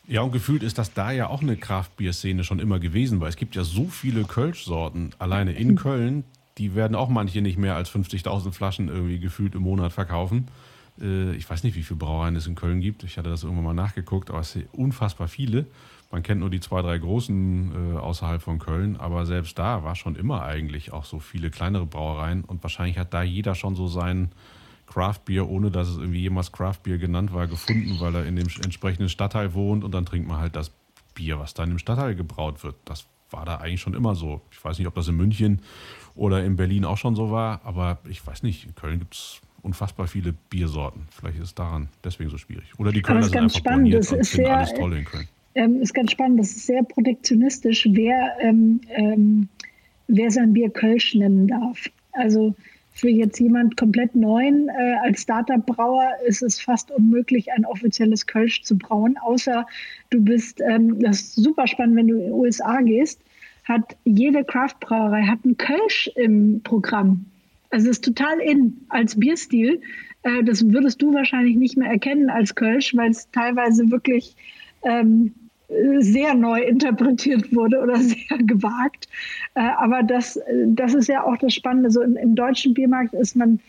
[0.09, 3.37] Ja, und gefühlt ist das da ja auch eine Kraftbier-Szene schon immer gewesen, weil es
[3.37, 6.25] gibt ja so viele Kölsch-Sorten alleine in Köln,
[6.59, 10.49] die werden auch manche nicht mehr als 50.000 Flaschen irgendwie gefühlt im Monat verkaufen.
[11.01, 13.05] Äh, ich weiß nicht, wie viele Brauereien es in Köln gibt.
[13.05, 15.67] Ich hatte das irgendwann mal nachgeguckt, aber es sind unfassbar viele.
[16.11, 19.95] Man kennt nur die zwei, drei großen äh, außerhalb von Köln, aber selbst da war
[19.95, 23.87] schon immer eigentlich auch so viele kleinere Brauereien und wahrscheinlich hat da jeder schon so
[23.87, 24.33] sein
[24.87, 29.09] Craftbier, ohne dass es irgendwie jemals Craftbier genannt war, gefunden, weil er in dem entsprechenden
[29.09, 30.73] Stadtteil wohnt und dann trinkt man halt das
[31.15, 32.75] Bier, was da in dem Stadtteil gebraut wird.
[32.87, 34.41] Das war da eigentlich schon immer so.
[34.51, 35.61] Ich weiß nicht, ob das in München
[36.17, 39.41] oder in Berlin auch schon so war, aber ich weiß nicht, in Köln gibt es
[39.63, 41.07] unfassbar viele Biersorten.
[41.11, 42.77] Vielleicht ist es daran deswegen so schwierig.
[42.79, 43.95] Oder die Kölner sind einfach spannend.
[43.95, 45.29] Das ist sehr, alles toll in Köln.
[45.61, 49.47] Ähm, ist ganz spannend, das ist sehr protektionistisch, wer, ähm, ähm,
[50.09, 51.87] wer sein Bier Kölsch nennen darf.
[52.13, 52.55] Also
[52.95, 58.63] für jetzt jemand komplett neuen äh, als Startup-Brauer ist es fast unmöglich, ein offizielles Kölsch
[58.63, 59.67] zu brauen, außer
[60.09, 63.21] du bist, ähm, das ist super spannend, wenn du in die USA gehst,
[63.65, 67.27] hat jede Craft-Brauerei hat einen Kölsch im Programm.
[67.69, 69.83] Also es ist total in als Bierstil.
[70.23, 74.35] Äh, das würdest du wahrscheinlich nicht mehr erkennen als Kölsch, weil es teilweise wirklich
[74.85, 75.35] ähm,
[75.99, 79.09] sehr neu interpretiert wurde oder sehr gewagt.
[79.55, 81.91] Äh, aber das, das ist ja auch das Spannende.
[81.91, 83.61] So im, deutschen Biermarkt ist man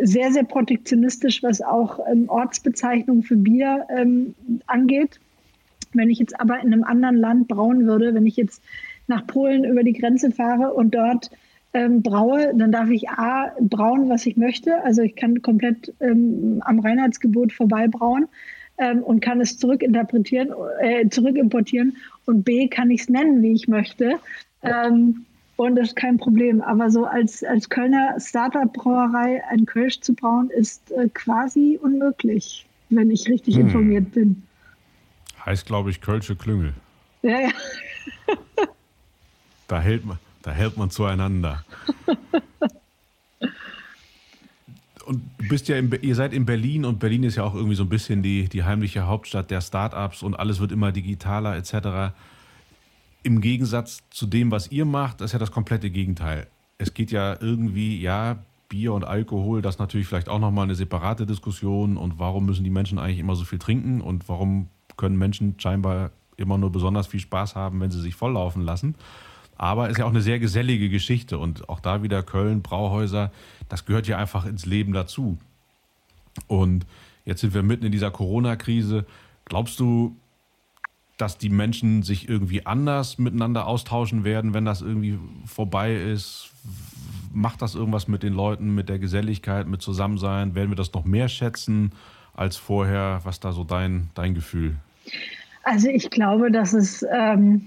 [0.00, 4.34] sehr, sehr protektionistisch, was auch ähm, Ortsbezeichnungen für Bier ähm,
[4.66, 5.20] angeht.
[5.92, 8.62] Wenn ich jetzt aber in einem anderen Land brauen würde, wenn ich jetzt
[9.08, 11.30] nach Polen über die Grenze fahre und dort
[11.74, 14.82] ähm, braue, dann darf ich A, brauen, was ich möchte.
[14.84, 18.28] Also ich kann komplett ähm, am Reinheitsgebot vorbei brauen
[18.80, 20.50] ähm, und kann es zurückinterpretieren,
[20.80, 21.96] äh, zurückimportieren.
[22.24, 24.18] Und B, kann ich es nennen, wie ich möchte.
[24.62, 25.24] Ähm,
[25.56, 26.62] und das ist kein Problem.
[26.62, 33.10] Aber so als, als Kölner Startup-Brauerei ein Kölsch zu brauen, ist äh, quasi unmöglich, wenn
[33.10, 33.66] ich richtig hm.
[33.66, 34.42] informiert bin.
[35.44, 36.72] Heißt, glaube ich, Kölsche Klüngel.
[37.22, 37.50] Ja, ja.
[39.68, 41.64] da, hält man, da hält man zueinander.
[45.04, 47.74] und du bist ja, in, ihr seid in Berlin und Berlin ist ja auch irgendwie
[47.74, 52.14] so ein bisschen die, die heimliche Hauptstadt der Startups und alles wird immer digitaler etc.
[53.22, 56.46] Im Gegensatz zu dem, was ihr macht, ist ja das komplette Gegenteil.
[56.78, 58.38] es geht ja irgendwie, ja,
[58.70, 61.96] Bier und Alkohol, das ist natürlich vielleicht auch nochmal eine separate Diskussion.
[61.96, 64.00] Und warum müssen die Menschen eigentlich immer so viel trinken?
[64.00, 68.62] Und warum können Menschen scheinbar immer nur besonders viel Spaß haben, wenn sie sich volllaufen
[68.62, 68.94] lassen?
[69.60, 71.38] Aber es ist ja auch eine sehr gesellige Geschichte.
[71.38, 73.30] Und auch da wieder Köln, Brauhäuser,
[73.68, 75.36] das gehört ja einfach ins Leben dazu.
[76.46, 76.86] Und
[77.26, 79.04] jetzt sind wir mitten in dieser Corona-Krise.
[79.44, 80.16] Glaubst du,
[81.18, 86.52] dass die Menschen sich irgendwie anders miteinander austauschen werden, wenn das irgendwie vorbei ist?
[87.30, 90.54] Macht das irgendwas mit den Leuten, mit der Geselligkeit, mit Zusammensein?
[90.54, 91.92] Werden wir das noch mehr schätzen
[92.32, 93.20] als vorher?
[93.24, 94.76] Was da so dein, dein Gefühl?
[95.70, 97.64] Also ich glaube, dass es, ähm,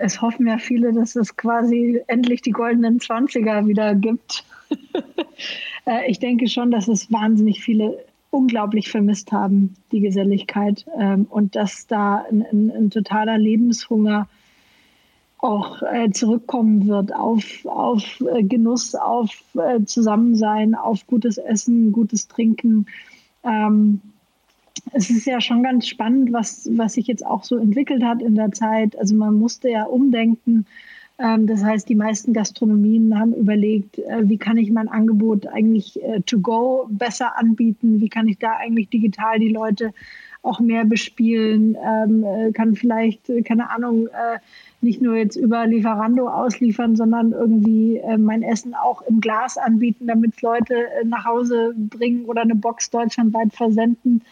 [0.00, 4.44] es hoffen ja viele, dass es quasi endlich die goldenen Zwanziger wieder gibt.
[5.86, 10.84] Äh, ich denke schon, dass es wahnsinnig viele unglaublich vermisst haben, die Geselligkeit.
[10.98, 14.28] Ähm, und dass da ein, ein, ein totaler Lebenshunger
[15.38, 22.26] auch äh, zurückkommen wird auf, auf äh, Genuss, auf äh, Zusammensein, auf gutes Essen, gutes
[22.26, 22.86] Trinken.
[23.44, 24.00] Ähm,
[24.92, 28.34] es ist ja schon ganz spannend, was, was sich jetzt auch so entwickelt hat in
[28.34, 28.98] der Zeit.
[28.98, 30.66] Also man musste ja umdenken.
[31.18, 36.02] Ähm, das heißt, die meisten Gastronomien haben überlegt, äh, wie kann ich mein Angebot eigentlich
[36.02, 38.00] äh, to go besser anbieten?
[38.00, 39.92] Wie kann ich da eigentlich digital die Leute
[40.42, 41.76] auch mehr bespielen?
[41.84, 44.08] Ähm, äh, kann vielleicht, keine Ahnung,
[44.80, 50.40] nicht nur jetzt über Lieferando ausliefern, sondern irgendwie mein Essen auch im Glas anbieten, damit
[50.40, 50.74] Leute
[51.04, 54.22] nach Hause bringen oder eine Box deutschlandweit versenden.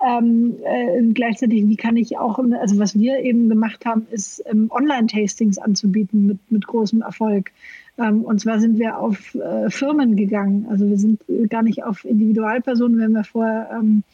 [0.00, 4.70] Ähm, äh, gleichzeitig, wie kann ich auch, also was wir eben gemacht haben, ist ähm,
[4.70, 7.50] Online-Tastings anzubieten mit, mit großem Erfolg.
[7.98, 10.66] Ähm, und zwar sind wir auf äh, Firmen gegangen.
[10.70, 11.20] Also wir sind
[11.50, 12.98] gar nicht auf Individualpersonen.
[12.98, 14.04] Wir haben ja vorher ähm,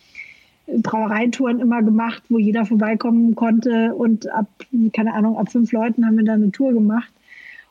[0.67, 3.95] Brauereitouren immer gemacht, wo jeder vorbeikommen konnte.
[3.95, 4.47] Und ab,
[4.93, 7.11] keine Ahnung, ab fünf Leuten haben wir dann eine Tour gemacht.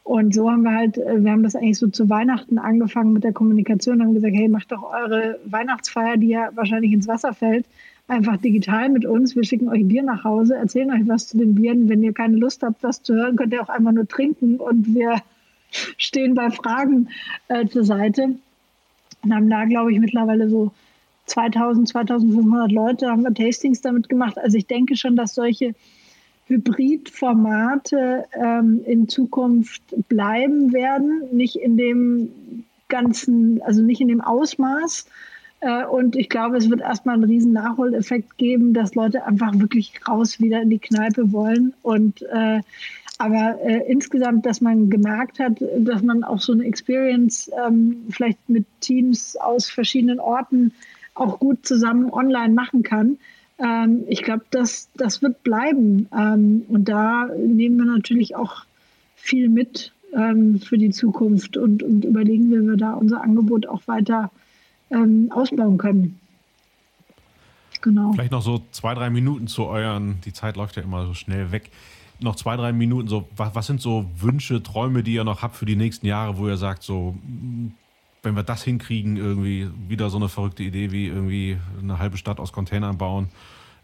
[0.04, 3.24] Und so haben wir halt, äh, wir haben das eigentlich so zu Weihnachten angefangen mit
[3.24, 7.66] der Kommunikation, haben gesagt, hey, macht doch eure Weihnachtsfeier, die ja wahrscheinlich ins Wasser fällt,
[8.08, 9.36] einfach digital mit uns.
[9.36, 11.88] Wir schicken euch Bier nach Hause, erzählen euch was zu den Bieren.
[11.88, 14.94] Wenn ihr keine Lust habt, was zu hören, könnt ihr auch einfach nur trinken und
[14.94, 15.22] wir
[15.98, 17.08] stehen bei Fragen
[17.48, 18.36] äh, zur Seite.
[19.24, 20.74] Und haben da, glaube ich, mittlerweile so
[21.26, 24.38] 2000, 2500 Leute haben wir Tastings damit gemacht.
[24.38, 25.74] Also ich denke schon, dass solche
[26.48, 35.06] Hybridformate ähm, in Zukunft bleiben werden, nicht in dem ganzen, also nicht in dem Ausmaß,
[35.64, 39.94] äh, und ich glaube, es wird erstmal einen riesen Nachholeffekt geben, dass Leute einfach wirklich
[40.08, 41.74] raus wieder in die Kneipe wollen.
[41.82, 42.62] Und äh,
[43.18, 48.50] aber äh, insgesamt, dass man gemerkt hat, dass man auch so eine Experience ähm, vielleicht
[48.50, 50.74] mit Teams aus verschiedenen Orten
[51.16, 53.18] auch gut zusammen online machen kann.
[53.60, 56.08] Ähm, ich glaube, das, das wird bleiben.
[56.18, 58.66] Ähm, und da nehmen wir natürlich auch
[59.16, 63.82] viel mit ähm, für die Zukunft und, und überlegen, wie wir da unser Angebot auch
[63.88, 64.32] weiter
[64.92, 66.20] ähm, ausbauen können.
[67.82, 68.14] Genau.
[68.14, 71.52] Vielleicht noch so zwei, drei Minuten zu euren, die Zeit läuft ja immer so schnell
[71.52, 71.70] weg.
[72.20, 75.56] Noch zwei, drei Minuten, so, was, was sind so Wünsche, Träume, die ihr noch habt
[75.56, 77.16] für die nächsten Jahre, wo ihr sagt, so,
[78.24, 82.40] wenn wir das hinkriegen, irgendwie wieder so eine verrückte Idee wie irgendwie eine halbe Stadt
[82.40, 83.28] aus Containern bauen,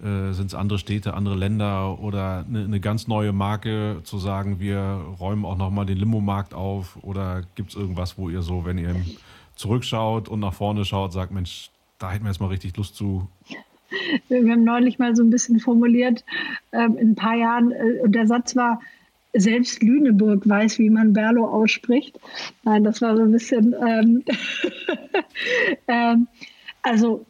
[0.01, 4.61] äh, sind es andere Städte, andere Länder oder eine, eine, ganz neue Marke zu sagen,
[4.61, 4.79] wir
[5.19, 8.95] räumen auch nochmal den Limo-Markt auf oder gibt es irgendwas, wo ihr so, wenn ihr
[9.55, 13.27] zurückschaut und nach vorne schaut, sagt, Mensch, da hätten wir jetzt mal richtig Lust zu.
[14.29, 16.23] Wir haben neulich mal so ein bisschen formuliert,
[16.71, 18.79] ähm, in ein paar Jahren, äh, der Satz war,
[19.33, 22.19] selbst Lüneburg weiß, wie man Berlo ausspricht.
[22.63, 24.23] Nein, das war so ein bisschen, ähm,
[25.87, 26.27] ähm,
[26.81, 27.25] also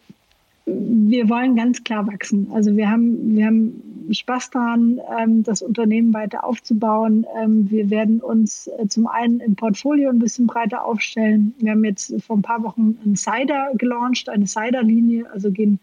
[0.65, 2.49] wir wollen ganz klar wachsen.
[2.53, 7.25] Also wir haben, wir haben Spaß daran, ähm, das Unternehmen weiter aufzubauen.
[7.41, 11.53] Ähm, wir werden uns äh, zum einen im Portfolio ein bisschen breiter aufstellen.
[11.59, 15.79] Wir haben jetzt vor ein paar Wochen einen Cider gelauncht, eine Cider-Linie, also gehen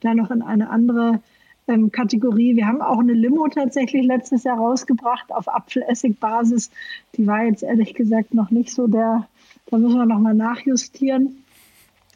[0.00, 1.20] da noch in eine andere
[1.68, 2.56] ähm, Kategorie.
[2.56, 6.70] Wir haben auch eine Limo tatsächlich letztes Jahr rausgebracht auf Apfelessig-Basis.
[7.16, 9.28] Die war jetzt ehrlich gesagt noch nicht so der,
[9.66, 11.44] da müssen wir nochmal nachjustieren.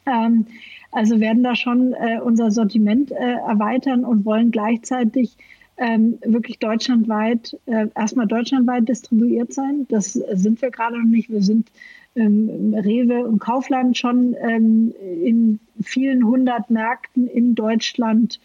[0.07, 0.47] Ähm,
[0.91, 5.37] also werden da schon äh, unser Sortiment äh, erweitern und wollen gleichzeitig
[5.79, 9.87] ähm, wirklich deutschlandweit, äh, erstmal deutschlandweit distribuiert sein.
[9.89, 11.31] Das sind wir gerade noch nicht.
[11.31, 11.71] Wir sind
[12.15, 18.39] ähm, Rewe und Kaufland schon ähm, in vielen hundert Märkten in Deutschland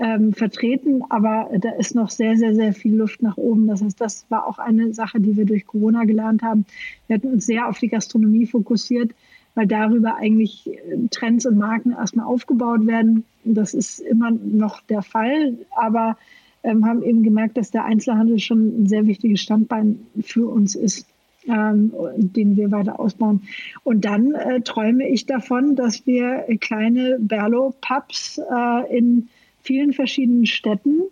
[0.00, 3.66] ähm, vertreten, aber da ist noch sehr, sehr, sehr viel Luft nach oben.
[3.66, 6.64] Das heißt, das war auch eine Sache, die wir durch Corona gelernt haben.
[7.06, 9.12] Wir hatten uns sehr auf die Gastronomie fokussiert
[9.54, 13.24] weil darüber eigentlich äh, Trends und Marken erstmal aufgebaut werden.
[13.44, 16.16] Das ist immer noch der Fall, aber
[16.62, 21.06] ähm, haben eben gemerkt, dass der Einzelhandel schon ein sehr wichtiges Standbein für uns ist.
[21.46, 23.44] ähm, den wir weiter ausbauen.
[23.82, 29.30] Und dann äh, träume ich davon, dass wir kleine Berlo-Pubs äh, in
[29.62, 31.02] vielen verschiedenen Städten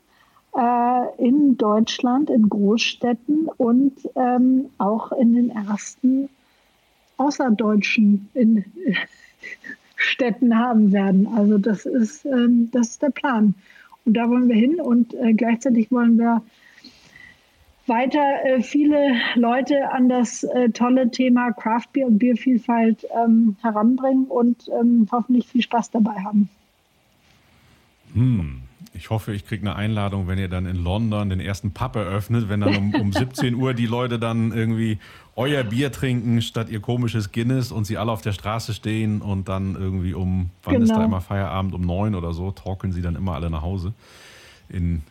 [0.56, 6.28] äh, in Deutschland, in Großstädten und ähm, auch in den ersten
[7.16, 8.64] außerdeutschen in,
[9.96, 11.26] Städten haben werden.
[11.36, 13.54] Also das ist, ähm, das ist der Plan.
[14.04, 16.42] Und da wollen wir hin und äh, gleichzeitig wollen wir
[17.86, 24.26] weiter äh, viele Leute an das äh, tolle Thema Craft Beer und Biervielfalt ähm, heranbringen
[24.26, 26.48] und ähm, hoffentlich viel Spaß dabei haben.
[28.14, 28.62] Hm.
[28.94, 32.48] Ich hoffe, ich kriege eine Einladung, wenn ihr dann in London den ersten Pub eröffnet,
[32.48, 34.98] wenn dann um, um 17 Uhr die Leute dann irgendwie
[35.36, 39.48] euer Bier trinken statt ihr komisches Guinness und sie alle auf der Straße stehen und
[39.48, 40.84] dann irgendwie um, wann genau.
[40.84, 41.06] ist da genau.
[41.06, 43.92] immer Feierabend, um neun oder so, torkeln sie dann immer alle nach Hause.
[44.68, 45.02] In,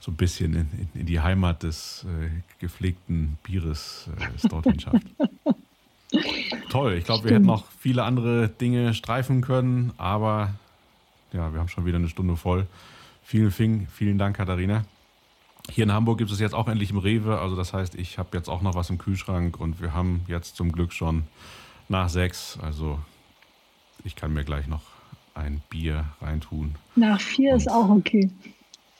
[0.00, 2.28] so ein bisschen in, in die Heimat des äh,
[2.58, 5.06] gepflegten Bieres äh, es dorthin schafft.
[6.68, 10.54] Toll, ich glaube, wir hätten noch viele andere Dinge streifen können, aber
[11.34, 12.66] ja, wir haben schon wieder eine Stunde voll.
[13.22, 14.84] Vielen, vielen, vielen Dank, Katharina.
[15.70, 17.38] Hier in Hamburg gibt es jetzt auch endlich im Rewe.
[17.38, 20.56] Also das heißt, ich habe jetzt auch noch was im Kühlschrank und wir haben jetzt
[20.56, 21.24] zum Glück schon
[21.88, 22.58] nach sechs.
[22.62, 22.98] Also
[24.04, 24.82] ich kann mir gleich noch
[25.34, 26.76] ein Bier reintun.
[26.96, 28.30] Nach vier und ist auch okay.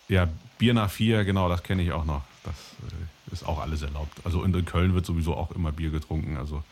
[0.08, 0.28] Ja,
[0.58, 2.22] Bier nach vier, genau, das kenne ich auch noch.
[2.44, 2.54] Das
[2.90, 4.20] äh, ist auch alles erlaubt.
[4.24, 6.36] Also in Köln wird sowieso auch immer Bier getrunken.
[6.36, 6.64] Also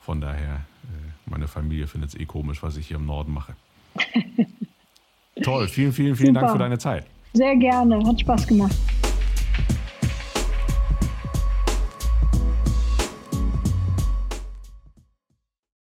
[0.00, 3.56] von daher, äh, meine Familie findet es eh komisch, was ich hier im Norden mache.
[5.42, 6.40] Toll, vielen, vielen, vielen Super.
[6.40, 7.04] Dank für deine Zeit.
[7.32, 8.76] Sehr gerne, hat Spaß gemacht.